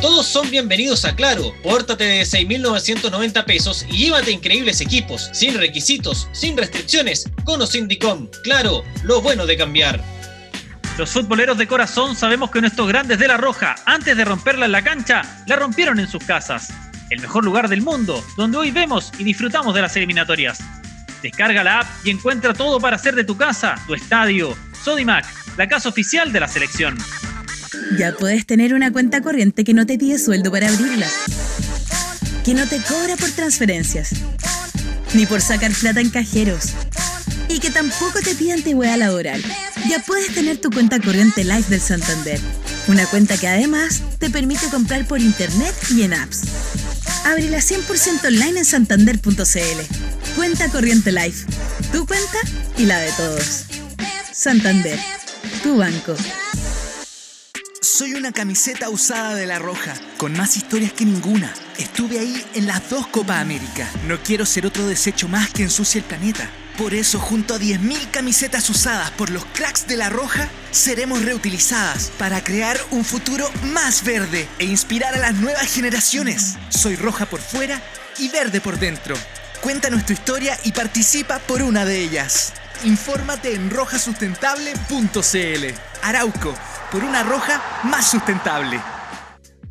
Todos 0.01 0.25
son 0.25 0.49
bienvenidos 0.49 1.05
a 1.05 1.17
Claro. 1.17 1.53
Pórtate 1.65 2.05
de 2.05 2.23
6.990 2.23 3.45
pesos 3.45 3.85
y 3.91 4.05
llévate 4.05 4.31
increíbles 4.31 4.81
equipos, 4.81 5.31
sin 5.33 5.59
requisitos, 5.59 6.29
sin 6.31 6.57
restricciones, 6.57 7.29
con 7.45 7.61
o 7.61 7.67
sin 7.67 7.89
DICOM. 7.89 8.29
Claro, 8.45 8.85
lo 9.03 9.21
bueno 9.21 9.47
de 9.47 9.57
cambiar. 9.57 10.16
Los 10.99 11.11
futboleros 11.11 11.59
de 11.59 11.67
corazón 11.67 12.17
sabemos 12.17 12.51
que 12.51 12.63
nuestros 12.63 12.89
grandes 12.89 13.19
de 13.19 13.29
la 13.29 13.37
Roja, 13.37 13.75
antes 13.85 14.17
de 14.17 14.25
romperla 14.25 14.65
en 14.65 14.73
la 14.73 14.83
cancha, 14.83 15.23
la 15.47 15.57
rompieron 15.57 16.01
en 16.01 16.09
sus 16.09 16.25
casas. 16.25 16.73
El 17.11 17.21
mejor 17.21 17.45
lugar 17.45 17.69
del 17.69 17.83
mundo, 17.83 18.25
donde 18.39 18.57
hoy 18.57 18.71
vemos 18.71 19.13
y 19.19 19.25
disfrutamos 19.25 19.75
de 19.75 19.83
las 19.83 19.95
eliminatorias. 19.97 20.59
Descarga 21.23 21.63
la 21.63 21.81
app 21.81 21.87
y 22.03 22.09
encuentra 22.09 22.55
todo 22.55 22.81
para 22.81 22.97
hacer 22.97 23.15
de 23.15 23.25
tu 23.25 23.37
casa, 23.37 23.75
tu 23.87 23.95
estadio. 23.95 24.57
Sodimac, 24.83 25.27
la 25.59 25.69
casa 25.69 25.91
oficial 25.91 26.33
de 26.33 26.41
la 26.41 26.49
selección. 26.49 26.97
Ya 27.99 28.13
puedes 28.13 28.47
tener 28.47 28.73
una 28.73 28.91
cuenta 28.91 29.21
corriente 29.21 29.65
que 29.65 29.75
no 29.75 29.85
te 29.85 29.99
pide 29.99 30.19
sueldo 30.19 30.51
para 30.51 30.69
abrirla. 30.69 31.09
Que 32.43 32.55
no 32.55 32.67
te 32.67 32.81
cobra 32.81 33.17
por 33.17 33.31
transferencias. 33.33 34.15
Ni 35.13 35.27
por 35.27 35.43
sacar 35.43 35.73
plata 35.73 36.01
en 36.01 36.09
cajeros 36.09 36.75
y 37.49 37.61
que 37.61 37.71
tampoco 37.71 38.21
te 38.21 38.35
pide 38.35 38.53
antigüedad 38.53 38.99
laboral. 38.99 39.43
Ya 39.89 40.01
puedes 40.01 40.35
tener 40.35 40.59
tu 40.59 40.71
cuenta 40.71 41.01
corriente 41.01 41.45
Life 41.45 41.71
del 41.71 41.81
Santander. 41.81 42.41
Una 42.89 43.07
cuenta 43.07 43.37
que 43.37 43.49
además 43.49 44.03
te 44.19 44.31
permite 44.31 44.69
comprar 44.69 45.07
por 45.07 45.21
internet 45.21 45.75
y 45.91 46.03
en 46.03 46.15
apps. 46.15 46.43
Ábrela 47.25 47.59
100% 47.59 48.25
online 48.27 48.61
en 48.61 48.65
santander.cl. 48.65 50.37
Cuenta 50.37 50.69
corriente 50.71 51.13
Life. 51.13 51.47
Tu 51.93 52.07
cuenta 52.07 52.39
y 52.79 52.85
la 52.85 52.99
de 52.99 53.11
todos. 53.13 53.65
Santander. 54.33 54.99
Tu 55.63 55.77
banco. 55.77 56.15
Soy 57.81 58.15
una 58.15 58.33
camiseta 58.33 58.91
usada 58.91 59.35
de 59.35 59.47
la 59.47 59.59
Roja, 59.59 59.95
con 60.19 60.33
más 60.33 60.57
historias 60.57 60.93
que 60.93 61.05
ninguna. 61.05 61.53
Estuve 61.79 62.19
ahí 62.19 62.45
en 62.55 62.67
las 62.67 62.91
dos 62.91 63.07
Copa 63.07 63.41
América. 63.41 63.89
No 64.07 64.19
quiero 64.23 64.45
ser 64.45 64.67
otro 64.67 64.87
desecho 64.87 65.29
más 65.29 65.51
que 65.51 65.63
ensucie 65.63 66.01
el 66.01 66.05
planeta. 66.05 66.51
Por 66.77 66.93
eso, 66.93 67.19
junto 67.19 67.55
a 67.55 67.59
10.000 67.59 68.11
camisetas 68.11 68.69
usadas 68.69 69.11
por 69.13 69.31
los 69.31 69.47
cracks 69.47 69.87
de 69.87 69.97
la 69.97 70.11
Roja, 70.11 70.47
seremos 70.71 71.25
reutilizadas 71.25 72.13
para 72.19 72.45
crear 72.45 72.79
un 72.91 73.03
futuro 73.03 73.49
más 73.73 74.05
verde 74.05 74.47
e 74.59 74.67
inspirar 74.67 75.15
a 75.15 75.19
las 75.19 75.35
nuevas 75.37 75.73
generaciones. 75.73 76.57
Soy 76.69 76.97
roja 76.97 77.25
por 77.25 77.41
fuera 77.41 77.81
y 78.19 78.29
verde 78.29 78.61
por 78.61 78.79
dentro. 78.79 79.17
Cuéntanos 79.63 80.05
tu 80.05 80.13
historia 80.13 80.59
y 80.65 80.73
participa 80.73 81.39
por 81.39 81.63
una 81.63 81.87
de 81.87 81.99
ellas. 81.99 82.53
Infórmate 82.85 83.55
en 83.55 83.71
rojasustentable.cl. 83.71 85.75
Arauco, 86.03 86.55
por 86.93 87.05
una 87.05 87.23
roja 87.23 87.81
más 87.85 88.11
sustentable. 88.11 88.79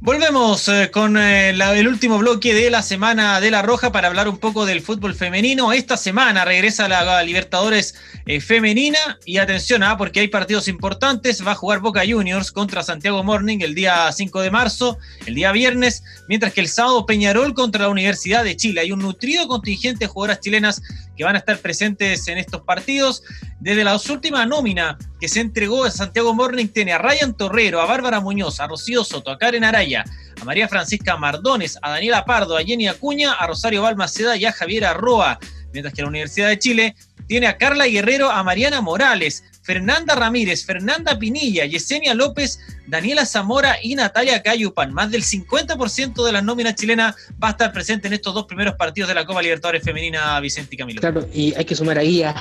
Volvemos 0.06 0.68
eh, 0.68 0.92
con 0.92 1.18
eh, 1.18 1.50
el 1.50 1.88
último 1.88 2.20
bloque 2.20 2.54
de 2.54 2.70
la 2.70 2.84
semana 2.84 3.42
de 3.42 3.50
la 3.50 3.64
Roja 3.64 3.92
para 3.92 4.08
hablar 4.08 4.30
un 4.30 4.38
poco 4.38 4.68
del 4.68 4.82
fútbol 4.82 5.16
femenino. 5.16 5.74
Esta 5.74 5.98
semana 5.98 6.46
regresa 6.46 6.88
la 6.88 7.24
Libertadores 7.24 7.96
eh, 8.28 8.40
femenina 8.40 9.00
y 9.26 9.40
atención, 9.40 9.82
ah, 9.82 9.98
porque 9.98 10.20
hay 10.20 10.28
partidos 10.28 10.68
importantes. 10.68 11.44
Va 11.46 11.54
a 11.54 11.56
jugar 11.56 11.80
Boca 11.80 12.04
Juniors 12.08 12.52
contra 12.52 12.84
Santiago 12.84 13.24
Morning 13.24 13.58
el 13.62 13.74
día 13.74 14.12
5 14.12 14.42
de 14.42 14.52
marzo, 14.52 15.00
el 15.26 15.34
día 15.34 15.52
viernes, 15.52 16.04
mientras 16.30 16.54
que 16.54 16.62
el 16.62 16.68
sábado 16.68 17.08
Peñarol 17.08 17.56
contra 17.56 17.86
la 17.86 17.90
Universidad 17.90 18.44
de 18.44 18.56
Chile. 18.56 18.82
Hay 18.82 18.92
un 18.92 19.00
nutrido 19.00 19.48
contingente 19.48 20.06
de 20.06 20.08
jugadoras 20.08 20.40
chilenas 20.40 20.84
que 21.18 21.24
van 21.24 21.36
a 21.36 21.40
estar 21.40 21.58
presentes 21.58 22.28
en 22.28 22.38
estos 22.38 22.62
partidos. 22.62 23.24
Desde 23.60 23.84
la 23.84 23.96
última 23.96 24.46
nómina 24.46 25.00
que 25.20 25.30
se 25.30 25.40
entregó 25.40 25.86
a 25.86 25.92
Santiago 25.92 26.34
Morning 26.34 26.68
tiene 26.68 26.94
a 26.94 26.98
Ryan 26.98 27.34
Torrero, 27.34 27.82
a 27.82 27.86
Bárbara 27.86 28.20
Muñoz, 28.20 28.60
a 28.60 28.68
Rocío 28.68 29.04
Soto, 29.04 29.32
a 29.32 29.38
Karen 29.38 29.64
Araya, 29.64 30.04
a 30.40 30.46
María 30.46 30.68
Francisca 30.68 31.18
Mardones, 31.18 31.78
a 31.82 31.90
Daniela 31.90 32.26
Pardo, 32.26 32.58
a 32.58 32.64
Jenny 32.64 32.88
Acuña, 32.88 33.34
a 33.34 33.48
Rosario 33.48 33.82
Balmaceda 33.82 34.36
y 34.38 34.46
a 34.46 34.52
Javier 34.52 34.86
Arroa. 34.86 35.40
Mientras 35.72 35.94
que 35.94 36.02
la 36.02 36.08
Universidad 36.08 36.50
de 36.50 36.60
Chile 36.60 36.96
tiene 37.28 37.48
a 37.48 37.58
Carla 37.58 37.88
Guerrero, 37.88 38.30
a 38.30 38.44
Mariana 38.44 38.82
Morales, 38.82 39.44
Fernanda 39.64 40.16
Ramírez, 40.16 40.64
Fernanda 40.64 41.18
Pinilla, 41.18 41.66
Yesenia 41.66 42.14
López, 42.14 42.60
Daniela 42.86 43.26
Zamora 43.26 43.78
y 43.82 43.96
Natalia 43.96 44.44
Cayupan. 44.44 44.94
Más 44.94 45.10
del 45.10 45.24
50% 45.24 46.24
de 46.24 46.32
las 46.32 46.44
nóminas 46.44 46.76
chilenas 46.76 47.16
va 47.44 47.48
a 47.48 47.52
estar 47.52 47.74
presente 47.74 48.08
en 48.08 48.14
estos 48.14 48.34
dos 48.34 48.46
primeros 48.46 48.76
partidos 48.76 49.10
de 49.10 49.16
la 49.16 49.26
Copa 49.26 49.42
Libertadores 49.42 49.84
Femenina 49.84 50.40
Vicente 50.40 50.78
Camilo. 50.78 51.02
Claro, 51.02 51.28
y 51.34 51.54
hay 51.56 51.66
que 51.66 51.76
sumar 51.76 51.98
ahí 51.98 52.22
a. 52.22 52.36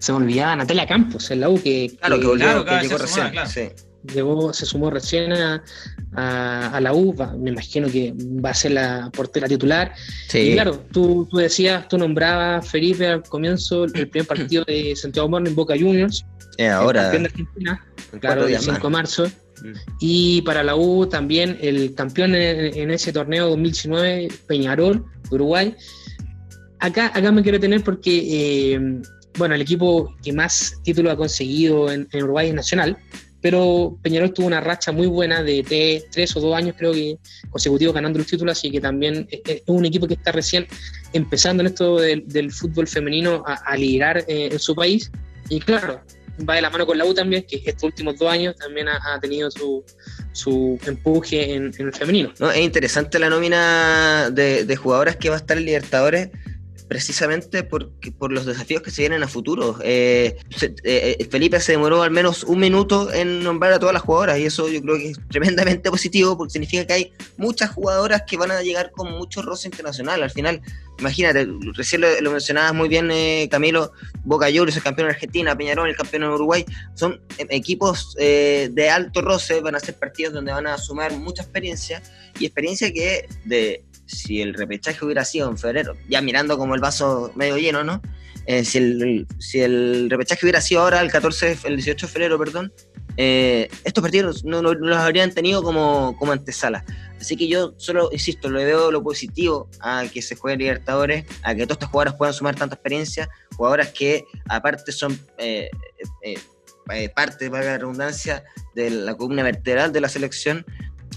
Se 0.00 0.10
me, 0.12 0.18
olvidaba 0.18 0.56
Natalia 0.56 0.86
Campos, 0.86 1.30
en 1.30 1.40
la 1.40 1.48
U, 1.48 1.62
que, 1.62 1.92
Claro, 2.00 2.18
que 2.18 2.26
volvió, 2.26 2.44
claro, 2.44 2.60
que 2.64 2.68
claro, 2.70 2.82
llegó 2.82 2.96
se 2.98 3.02
recién. 3.04 3.30
claro. 3.30 3.48
sí. 3.50 3.68
llegó, 4.14 4.52
se 4.54 4.64
sumó 4.66 4.90
recién 4.90 5.32
a, 5.32 5.62
a- 6.14 6.68
a 6.76 6.80
la 6.80 6.92
U. 6.94 7.14
va- 7.14 7.34
me 7.36 7.50
imagino 7.50 7.86
que 7.88 8.14
va 8.16 8.50
a 8.50 8.54
ser 8.54 8.72
la 8.72 9.10
portera 9.14 9.46
titular. 9.46 9.92
Sí. 10.28 10.38
Y 10.38 10.52
claro, 10.54 10.82
tú, 10.90 11.28
tú 11.30 11.36
decías, 11.36 11.86
tú 11.86 11.98
nombrabas, 11.98 12.66
Felipe, 12.68 13.06
al 13.06 13.22
comienzo, 13.22 13.84
el 13.84 13.92
primer 14.10 14.26
partido 14.26 14.64
de 14.66 14.96
Santiago 14.96 15.28
Morning 15.28 15.54
Boca 15.54 15.74
Juniors. 15.78 16.24
Eh, 16.56 16.64
el 16.66 16.72
ahora, 16.72 17.02
campeón 17.02 17.22
de 17.24 17.28
Argentina. 17.28 17.86
en 18.14 18.18
claro, 18.20 18.42
el 18.42 18.48
días 18.48 18.62
5 18.64 18.72
más. 18.74 18.82
de 18.82 18.88
marzo. 18.90 19.26
Mm. 19.62 19.72
Y 20.00 20.40
para 20.42 20.64
la 20.64 20.74
U 20.76 21.06
también 21.06 21.58
el 21.60 21.94
campeón 21.94 22.34
en, 22.34 22.74
en 22.74 22.90
ese 22.90 23.12
torneo 23.12 23.48
2019, 23.50 24.28
Peñarol, 24.46 25.04
Uruguay. 25.30 25.76
Acá, 26.78 27.10
acá 27.14 27.30
me 27.30 27.42
quiero 27.42 27.60
tener 27.60 27.84
porque, 27.84 28.72
eh, 28.74 28.80
bueno, 29.38 29.54
el 29.54 29.62
equipo 29.62 30.14
que 30.22 30.32
más 30.32 30.80
títulos 30.82 31.12
ha 31.12 31.16
conseguido 31.16 31.90
en, 31.90 32.08
Uruguay 32.12 32.48
es 32.48 32.54
Nacional, 32.54 32.96
pero 33.40 33.98
Peñarol 34.02 34.34
tuvo 34.34 34.46
una 34.46 34.60
racha 34.60 34.92
muy 34.92 35.06
buena 35.06 35.42
de 35.42 35.62
tres, 35.62 36.04
tres 36.10 36.36
o 36.36 36.40
dos 36.40 36.54
años, 36.54 36.74
creo 36.76 36.92
que 36.92 37.16
consecutivos 37.48 37.94
ganando 37.94 38.18
los 38.18 38.28
títulos, 38.28 38.58
así 38.58 38.70
que 38.70 38.80
también 38.80 39.26
es, 39.30 39.40
es 39.44 39.62
un 39.66 39.86
equipo 39.86 40.06
que 40.06 40.14
está 40.14 40.32
recién 40.32 40.66
empezando 41.12 41.62
en 41.62 41.68
esto 41.68 41.96
del, 41.96 42.52
fútbol 42.52 42.86
femenino 42.86 43.42
a, 43.46 43.54
a 43.54 43.76
liderar 43.76 44.18
eh, 44.28 44.50
en 44.52 44.58
su 44.58 44.74
país. 44.74 45.10
Y 45.48 45.58
claro, 45.60 46.02
va 46.48 46.54
de 46.54 46.62
la 46.62 46.70
mano 46.70 46.86
con 46.86 46.98
la 46.98 47.04
U 47.04 47.14
también, 47.14 47.44
que 47.48 47.62
estos 47.64 47.84
últimos 47.84 48.18
dos 48.18 48.30
años 48.30 48.56
también 48.56 48.88
ha, 48.88 49.00
ha 49.14 49.20
tenido 49.20 49.50
su, 49.50 49.84
su 50.32 50.78
empuje 50.86 51.54
en, 51.54 51.72
en 51.78 51.86
el 51.86 51.92
femenino. 51.92 52.32
No, 52.38 52.50
es 52.50 52.60
interesante 52.60 53.18
la 53.18 53.30
nómina 53.30 54.30
de, 54.30 54.64
de 54.64 54.76
jugadoras 54.76 55.16
que 55.16 55.28
va 55.28 55.36
a 55.36 55.38
estar 55.38 55.56
en 55.56 55.64
Libertadores 55.64 56.30
precisamente 56.90 57.62
porque, 57.62 58.10
por 58.10 58.32
los 58.32 58.46
desafíos 58.46 58.82
que 58.82 58.90
se 58.90 59.02
vienen 59.02 59.22
a 59.22 59.28
futuro. 59.28 59.78
Eh, 59.84 60.36
se- 60.56 60.74
eh, 60.82 61.24
Felipe 61.30 61.60
se 61.60 61.70
demoró 61.70 62.02
al 62.02 62.10
menos 62.10 62.42
un 62.42 62.58
minuto 62.58 63.12
en 63.12 63.44
nombrar 63.44 63.72
a 63.74 63.78
todas 63.78 63.92
las 63.92 64.02
jugadoras 64.02 64.40
y 64.40 64.46
eso 64.46 64.68
yo 64.68 64.82
creo 64.82 64.96
que 64.96 65.10
es 65.10 65.18
tremendamente 65.28 65.88
positivo 65.90 66.36
porque 66.36 66.50
significa 66.50 66.84
que 66.84 66.92
hay 66.94 67.12
muchas 67.36 67.70
jugadoras 67.70 68.24
que 68.26 68.36
van 68.36 68.50
a 68.50 68.60
llegar 68.62 68.90
con 68.90 69.12
mucho 69.12 69.40
roce 69.40 69.68
internacional. 69.68 70.20
Al 70.20 70.32
final, 70.32 70.62
imagínate, 70.98 71.46
recién 71.74 72.00
lo, 72.00 72.32
mencionabas 72.32 72.74
muy 72.74 72.88
bien 72.88 73.08
eh, 73.12 73.46
Camilo, 73.48 73.92
Boca 74.24 74.46
Juniors, 74.46 74.76
el 74.76 74.82
campeón 74.82 75.06
de 75.06 75.14
Argentina, 75.14 75.56
Peñarol, 75.56 75.88
el 75.88 75.96
campeón 75.96 76.22
de 76.22 76.28
Uruguay, 76.30 76.64
son 76.94 77.20
eh, 77.38 77.46
equipos 77.50 78.16
eh, 78.18 78.68
de 78.72 78.90
alto 78.90 79.22
roce, 79.22 79.60
van 79.60 79.76
a 79.76 79.80
ser 79.80 79.94
partidos 79.94 80.34
donde 80.34 80.50
van 80.50 80.66
a 80.66 80.76
sumar 80.76 81.12
mucha 81.12 81.42
experiencia 81.42 82.02
y 82.40 82.46
experiencia 82.46 82.92
que 82.92 83.28
de 83.44 83.84
si 84.10 84.42
el 84.42 84.54
repechaje 84.54 85.04
hubiera 85.04 85.24
sido 85.24 85.48
en 85.50 85.56
febrero, 85.58 85.96
ya 86.08 86.20
mirando 86.20 86.58
como 86.58 86.74
el 86.74 86.80
vaso 86.80 87.32
medio 87.34 87.56
lleno, 87.56 87.84
¿no? 87.84 88.02
Eh, 88.46 88.64
si, 88.64 88.78
el, 88.78 89.26
si 89.38 89.60
el 89.60 90.08
repechaje 90.10 90.44
hubiera 90.44 90.60
sido 90.60 90.80
ahora 90.82 91.00
el 91.00 91.10
14, 91.10 91.46
de- 91.56 91.58
el 91.68 91.76
18 91.76 92.06
de 92.06 92.12
febrero, 92.12 92.38
perdón, 92.38 92.72
eh, 93.16 93.68
estos 93.84 94.02
partidos 94.02 94.44
no, 94.44 94.62
no- 94.62 94.74
no 94.74 94.86
los 94.88 94.96
habrían 94.98 95.30
tenido 95.32 95.62
como, 95.62 96.16
como 96.18 96.32
antesala. 96.32 96.84
Así 97.20 97.36
que 97.36 97.48
yo 97.48 97.74
solo, 97.76 98.08
insisto, 98.12 98.50
le 98.50 98.64
veo 98.64 98.90
lo 98.90 99.02
positivo 99.02 99.68
a 99.80 100.04
que 100.12 100.22
se 100.22 100.36
juegue 100.36 100.56
Libertadores, 100.56 101.26
a 101.42 101.54
que 101.54 101.64
todas 101.64 101.76
estas 101.76 101.90
jugadoras 101.90 102.14
puedan 102.14 102.32
sumar 102.34 102.54
tanta 102.56 102.74
experiencia, 102.76 103.28
jugadoras 103.56 103.88
que 103.90 104.24
aparte 104.48 104.90
son 104.90 105.20
eh, 105.36 105.68
eh, 106.24 106.34
eh, 106.92 107.08
parte, 107.10 107.50
valga 107.50 107.72
la 107.72 107.78
redundancia, 107.78 108.42
de 108.74 108.88
la 108.90 109.14
columna 109.16 109.42
vertebral 109.42 109.92
de 109.92 110.00
la 110.00 110.08
selección. 110.08 110.64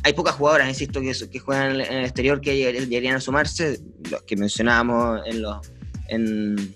Hay 0.03 0.13
pocas 0.13 0.35
jugadoras, 0.35 0.67
insisto, 0.67 0.99
que, 1.01 1.13
que 1.29 1.39
juegan 1.39 1.79
en 1.79 1.93
el 1.93 2.03
exterior 2.03 2.41
que 2.41 2.57
llegarían 2.57 3.15
a 3.15 3.21
sumarse, 3.21 3.79
los 4.09 4.23
que 4.23 4.35
mencionábamos 4.35 5.21
en, 5.25 5.41
los, 5.41 5.71
en, 6.09 6.75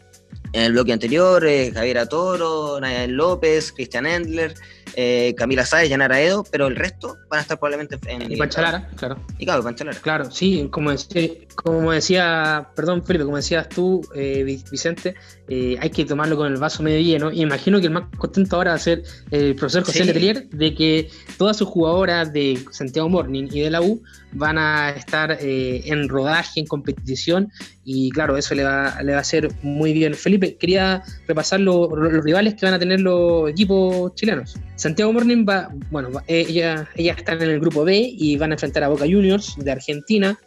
el 0.54 0.72
bloque 0.72 0.94
anterior, 0.94 1.46
eh, 1.46 1.72
Javiera 1.74 2.08
Toro, 2.08 2.80
Nayan 2.80 3.18
López, 3.18 3.74
Cristian 3.74 4.06
Endler, 4.06 4.56
eh, 4.96 5.34
Camila 5.38 5.66
Sáez, 5.66 5.90
Yanara 5.90 6.20
Edo, 6.22 6.44
pero 6.52 6.68
el 6.68 6.76
resto 6.76 7.18
van 7.30 7.40
a 7.40 7.42
estar 7.42 7.60
probablemente 7.60 7.98
en. 8.08 8.32
Y 8.32 8.36
Panchalara, 8.38 8.88
claro. 8.96 9.18
Y 9.38 9.46
claro, 9.46 9.64
Panchalara. 9.64 10.00
Claro, 10.00 10.32
sí, 10.32 10.68
como 10.72 10.92
decía, 10.92 11.30
como 11.56 11.92
decía 11.92 12.70
perdón 12.76 13.04
Felipe, 13.04 13.26
como 13.26 13.38
decías 13.38 13.68
tú, 13.70 14.02
eh, 14.16 14.44
Vicente, 14.72 15.16
eh, 15.48 15.76
hay 15.80 15.90
que 15.90 16.06
tomarlo 16.06 16.36
con 16.38 16.48
el 16.52 16.58
vaso 16.58 16.84
medio 16.84 17.00
lleno. 17.02 17.32
Y 17.32 17.42
imagino 17.42 17.80
que 17.80 17.88
el 17.88 17.94
más 17.94 18.04
contento 18.18 18.56
ahora 18.56 18.72
va 18.72 18.76
a 18.78 18.80
ser 18.80 19.04
el 19.32 19.56
profesor 19.56 19.84
José 19.84 20.00
Sí. 20.00 20.04
Letelier 20.06 20.48
de 20.50 20.74
que 20.76 21.10
todas 21.38 21.58
sus 21.58 21.68
jugadoras 21.68 22.32
de 22.34 22.60
Santiago 22.72 23.10
Morning 23.10 23.48
y 23.52 23.62
de 23.62 23.70
la 23.72 23.82
U 23.82 24.02
van 24.34 24.58
a 24.58 24.90
estar 24.92 25.38
eh, 25.42 25.82
en 25.86 26.10
rodaje, 26.10 26.60
en 26.60 26.68
competición, 26.68 27.50
y 27.86 28.10
claro, 28.12 28.38
eso 28.38 28.54
le 28.54 28.64
va, 28.64 29.02
le 29.02 29.14
va 29.14 29.20
a 29.20 29.22
hacer 29.22 29.50
muy 29.64 29.94
bien. 29.94 30.14
Felipe, 30.14 30.58
quería 30.58 31.02
repasar 31.28 31.62
lo- 31.62 31.90
lo- 31.96 32.12
los 32.12 32.24
rivales 32.24 32.56
que 32.56 32.66
van 32.66 32.76
a 32.76 32.80
tener 32.80 33.00
los 33.00 33.50
equipos 33.50 34.14
chilenos. 34.16 34.56
Santiago 34.78 35.12
Morning 35.12 35.44
va, 35.48 35.74
bueno, 35.90 36.10
ella, 36.28 36.88
ellas 36.96 37.18
están 37.18 37.42
en 37.42 37.50
el 37.50 37.60
grupo 37.60 37.84
B 37.84 38.14
y 38.16 38.38
van 38.38 38.52
a 38.52 38.54
enfrentar 38.54 38.84
a 38.84 38.90
Boca 38.90 39.06
Juniors 39.06 39.56
de 39.58 39.72
Argentina, 39.72 40.40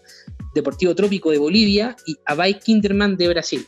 Deportivo 0.55 0.95
Trópico 0.95 1.33
de 1.33 1.39
Bolivia 1.39 1.97
y 2.07 2.17
a 2.27 2.35
Bay 2.37 2.55
Kinderman 2.55 3.17
de 3.17 3.29
Brasil. 3.29 3.67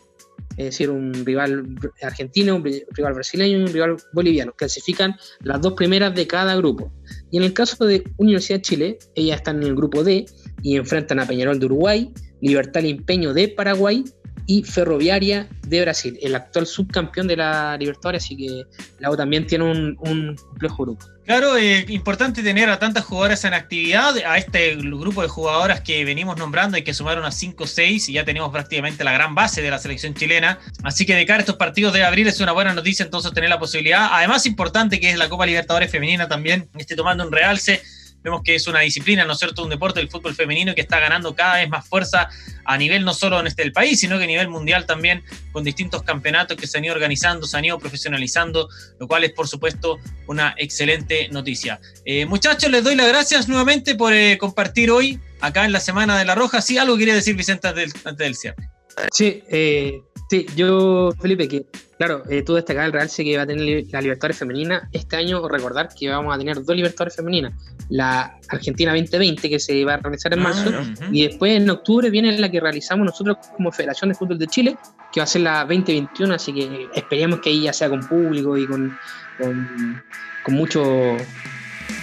Es 0.57 0.67
decir, 0.67 0.91
un 0.91 1.13
rival 1.25 1.65
argentino, 2.03 2.57
un 2.57 2.65
rival 2.65 3.15
brasileño 3.15 3.59
y 3.59 3.63
un 3.63 3.73
rival 3.73 3.97
boliviano. 4.13 4.53
Clasifican 4.53 5.17
las 5.41 5.61
dos 5.61 5.73
primeras 5.73 6.15
de 6.15 6.27
cada 6.29 6.55
grupo. 6.57 6.93
Y 7.33 7.39
en 7.39 7.43
el 7.43 7.55
caso 7.55 7.85
de 7.85 8.05
Universidad 8.19 8.59
de 8.59 8.63
Chile, 8.63 8.99
ellas 9.17 9.39
están 9.39 9.63
en 9.63 9.69
el 9.69 9.75
grupo 9.75 10.05
D 10.05 10.27
y 10.63 10.77
enfrentan 10.77 11.19
a 11.19 11.27
Peñarol 11.27 11.59
de 11.59 11.67
Uruguay, 11.67 12.13
Libertad 12.41 12.83
Limpeño 12.83 13.33
de 13.33 13.49
Paraguay 13.49 14.05
y 14.47 14.63
Ferroviaria 14.63 15.49
de 15.67 15.81
Brasil, 15.81 16.19
el 16.23 16.35
actual 16.35 16.67
subcampeón 16.67 17.27
de 17.27 17.37
la 17.37 17.77
Libertadores, 17.79 18.25
así 18.25 18.37
que 18.37 18.65
la 18.99 19.11
U 19.11 19.17
también 19.17 19.47
tiene 19.47 19.65
un, 19.65 19.97
un 20.01 20.37
complejo 20.37 20.85
grupo. 20.85 21.07
Claro, 21.25 21.57
eh, 21.57 21.87
importante 21.89 22.43
tener 22.43 22.69
a 22.69 22.81
tantas 22.81 23.05
jugadoras 23.05 23.45
en 23.45 23.55
actividad, 23.55 24.17
a 24.27 24.39
este 24.39 24.75
grupo 24.75 25.23
de 25.23 25.29
jugadoras 25.29 25.81
que 25.81 26.05
venimos 26.05 26.37
nombrando 26.37 26.77
y 26.77 26.83
que 26.83 26.93
sumaron 26.93 27.25
a 27.25 27.31
5 27.31 27.63
o 27.63 27.67
6 27.67 28.09
y 28.09 28.15
ya 28.15 28.25
tenemos 28.25 28.51
prácticamente 28.51 29.05
la 29.05 29.13
gran 29.13 29.35
base 29.35 29.63
de 29.63 29.71
la 29.71 29.79
selección 29.79 30.15
chilena. 30.15 30.59
Así 30.83 31.07
que 31.07 31.15
de 31.15 31.25
cara 31.25 31.39
a 31.39 31.41
estos 31.41 31.57
partidos 31.57 31.93
de 31.93 32.03
abril 32.03 32.27
es 32.27 32.41
una 32.41 32.51
buena 32.51 32.75
noticia 32.75 33.05
entonces 33.05 33.33
tener 33.33 33.51
la 33.51 33.61
posibilidad. 33.61 34.09
Además, 34.11 34.47
importante 34.47 34.99
que 34.99 35.11
es 35.11 35.17
la 35.17 35.29
Copa 35.29 35.47
Libertadores 35.47 35.93
Femenina 35.93 36.27
también, 36.27 36.69
esté 36.77 36.97
tomando 36.97 37.25
un 37.25 37.31
realce. 37.31 37.83
Vemos 38.23 38.43
que 38.45 38.55
es 38.55 38.67
una 38.67 38.81
disciplina, 38.81 39.25
¿no 39.25 39.33
es 39.33 39.39
cierto? 39.39 39.63
Un 39.63 39.71
deporte 39.71 40.01
del 40.01 40.09
fútbol 40.09 40.35
femenino 40.35 40.75
que 40.75 40.81
está 40.81 41.01
ganando 41.01 41.35
cada 41.35 41.57
vez 41.57 41.69
más 41.69 41.87
fuerza 41.87 42.29
a 42.65 42.79
nivel 42.79 43.05
no 43.05 43.15
solo 43.15 43.41
en 43.41 43.47
este 43.47 43.63
del 43.63 43.73
país, 43.73 44.01
sino 44.01 44.19
que 44.19 44.25
a 44.25 44.27
nivel 44.27 44.49
mundial 44.49 44.87
también, 44.87 45.23
con 45.51 45.65
distintos 45.65 46.03
campeonatos 46.03 46.57
que 46.57 46.67
se 46.67 46.79
han 46.79 46.85
ido 46.85 46.95
organizando, 46.95 47.47
se 47.47 47.57
han 47.57 47.65
ido 47.65 47.79
profesionalizando, 47.79 48.69
lo 48.99 49.09
cual 49.09 49.25
es, 49.25 49.33
por 49.33 49.49
supuesto, 49.49 49.99
una 50.27 50.55
excelente 50.57 51.29
noticia. 51.31 51.81
Eh, 52.05 52.27
muchachos, 52.27 52.71
les 52.71 52.85
doy 52.85 52.95
las 52.95 53.09
gracias 53.09 53.49
nuevamente 53.49 53.95
por 53.95 54.13
eh, 54.13 54.39
compartir 54.39 54.91
hoy, 54.91 55.21
acá 55.41 55.65
en 55.65 55.73
la 55.73 55.81
Semana 55.81 56.19
de 56.19 56.25
la 56.25 56.35
Roja. 56.35 56.61
Sí, 56.61 56.79
algo 56.79 56.97
quería 56.97 57.15
decir 57.15 57.35
Vicente 57.35 57.69
antes 57.69 57.93
del, 57.93 58.01
antes 58.05 58.25
del 58.25 58.35
cierre. 58.35 58.69
Sí, 59.11 59.43
eh, 59.49 60.01
sí, 60.31 60.47
yo, 60.55 61.13
Felipe, 61.21 61.49
que 61.49 61.67
claro, 62.07 62.23
eh, 62.29 62.43
tú 62.43 62.55
destacabas 62.55 62.87
el 62.89 62.93
realce 62.93 63.23
que 63.23 63.37
va 63.37 63.45
a 63.45 63.47
tener 63.47 63.85
la 63.91 64.01
Libertadores 64.01 64.37
Femenina. 64.39 64.89
Este 64.93 65.17
año, 65.17 65.47
recordar 65.49 65.89
que 65.97 66.09
vamos 66.09 66.35
a 66.35 66.39
tener 66.39 66.63
dos 66.65 66.75
Libertadores 66.75 67.15
Femeninas. 67.15 67.53
La 67.91 68.39
Argentina 68.49 68.91
2020, 68.93 69.49
que 69.49 69.61
se 69.61 69.85
va 69.85 69.95
a 69.95 69.97
realizar 69.99 70.33
en 70.33 70.41
marzo, 70.41 70.71
Ah, 70.75 70.81
Ujú. 70.81 71.05
y 71.15 71.27
después 71.29 71.53
en 71.57 71.71
octubre 71.71 72.11
viene 72.11 72.37
la 72.39 72.51
que 72.51 72.59
realizamos 72.61 73.07
nosotros 73.07 73.37
como 73.57 73.71
Federación 73.71 74.09
de 74.11 74.17
Fútbol 74.17 74.39
de 74.39 74.47
Chile, 74.49 74.77
que 75.13 75.21
va 75.21 75.25
a 75.25 75.27
ser 75.29 75.43
la 75.43 75.61
2021, 75.65 76.35
así 76.35 76.53
que 76.53 76.89
esperemos 76.95 77.41
que 77.41 77.51
ahí 77.51 77.63
ya 77.63 77.73
sea 77.73 77.89
con 77.89 78.01
público 78.09 78.57
y 78.59 78.67
con, 78.67 78.99
con, 79.39 80.03
con 80.45 80.55
mucho 80.55 80.83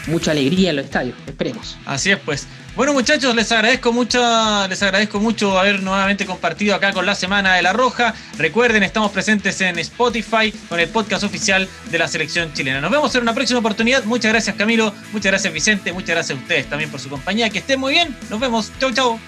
mucha 0.07 0.31
alegría 0.31 0.69
en 0.69 0.77
los 0.77 0.85
estadios. 0.85 1.15
Esperemos. 1.27 1.77
Así 1.85 2.11
es, 2.11 2.19
pues. 2.19 2.47
Bueno, 2.79 2.93
muchachos, 2.93 3.35
les 3.35 3.51
agradezco 3.51 3.91
mucho, 3.91 4.21
les 4.69 4.81
agradezco 4.81 5.19
mucho 5.19 5.59
haber 5.59 5.83
nuevamente 5.83 6.25
compartido 6.25 6.73
acá 6.73 6.93
con 6.93 7.05
la 7.05 7.13
Semana 7.13 7.55
de 7.55 7.61
la 7.61 7.73
Roja. 7.73 8.13
Recuerden, 8.37 8.83
estamos 8.83 9.11
presentes 9.11 9.59
en 9.59 9.77
Spotify 9.79 10.53
con 10.69 10.79
el 10.79 10.87
podcast 10.87 11.25
oficial 11.25 11.67
de 11.91 11.99
la 11.99 12.07
selección 12.07 12.53
chilena. 12.53 12.79
Nos 12.79 12.89
vemos 12.89 13.13
en 13.15 13.23
una 13.23 13.33
próxima 13.33 13.59
oportunidad. 13.59 14.05
Muchas 14.05 14.31
gracias, 14.31 14.55
Camilo. 14.55 14.93
Muchas 15.11 15.29
gracias, 15.29 15.53
Vicente. 15.53 15.91
Muchas 15.91 16.11
gracias 16.11 16.39
a 16.39 16.41
ustedes 16.41 16.69
también 16.69 16.89
por 16.89 17.01
su 17.01 17.09
compañía. 17.09 17.49
Que 17.49 17.59
estén 17.59 17.81
muy 17.81 17.91
bien. 17.91 18.15
Nos 18.29 18.39
vemos. 18.39 18.71
Chau, 18.79 18.93
chau. 18.93 19.19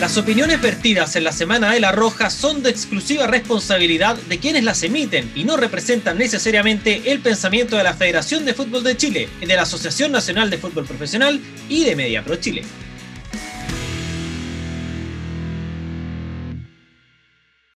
Las 0.00 0.16
opiniones 0.16 0.62
vertidas 0.62 1.16
en 1.16 1.24
la 1.24 1.32
Semana 1.32 1.72
de 1.72 1.80
la 1.80 1.90
Roja 1.90 2.30
son 2.30 2.62
de 2.62 2.70
exclusiva 2.70 3.26
responsabilidad 3.26 4.14
de 4.14 4.38
quienes 4.38 4.62
las 4.62 4.84
emiten 4.84 5.28
y 5.34 5.42
no 5.42 5.56
representan 5.56 6.18
necesariamente 6.18 7.10
el 7.10 7.18
pensamiento 7.18 7.76
de 7.76 7.82
la 7.82 7.94
Federación 7.94 8.44
de 8.44 8.54
Fútbol 8.54 8.84
de 8.84 8.96
Chile, 8.96 9.28
de 9.40 9.56
la 9.56 9.62
Asociación 9.62 10.12
Nacional 10.12 10.50
de 10.50 10.58
Fútbol 10.58 10.86
Profesional 10.86 11.40
y 11.68 11.82
de 11.82 11.96
Media 11.96 12.22
Pro 12.22 12.36
Chile. 12.36 12.62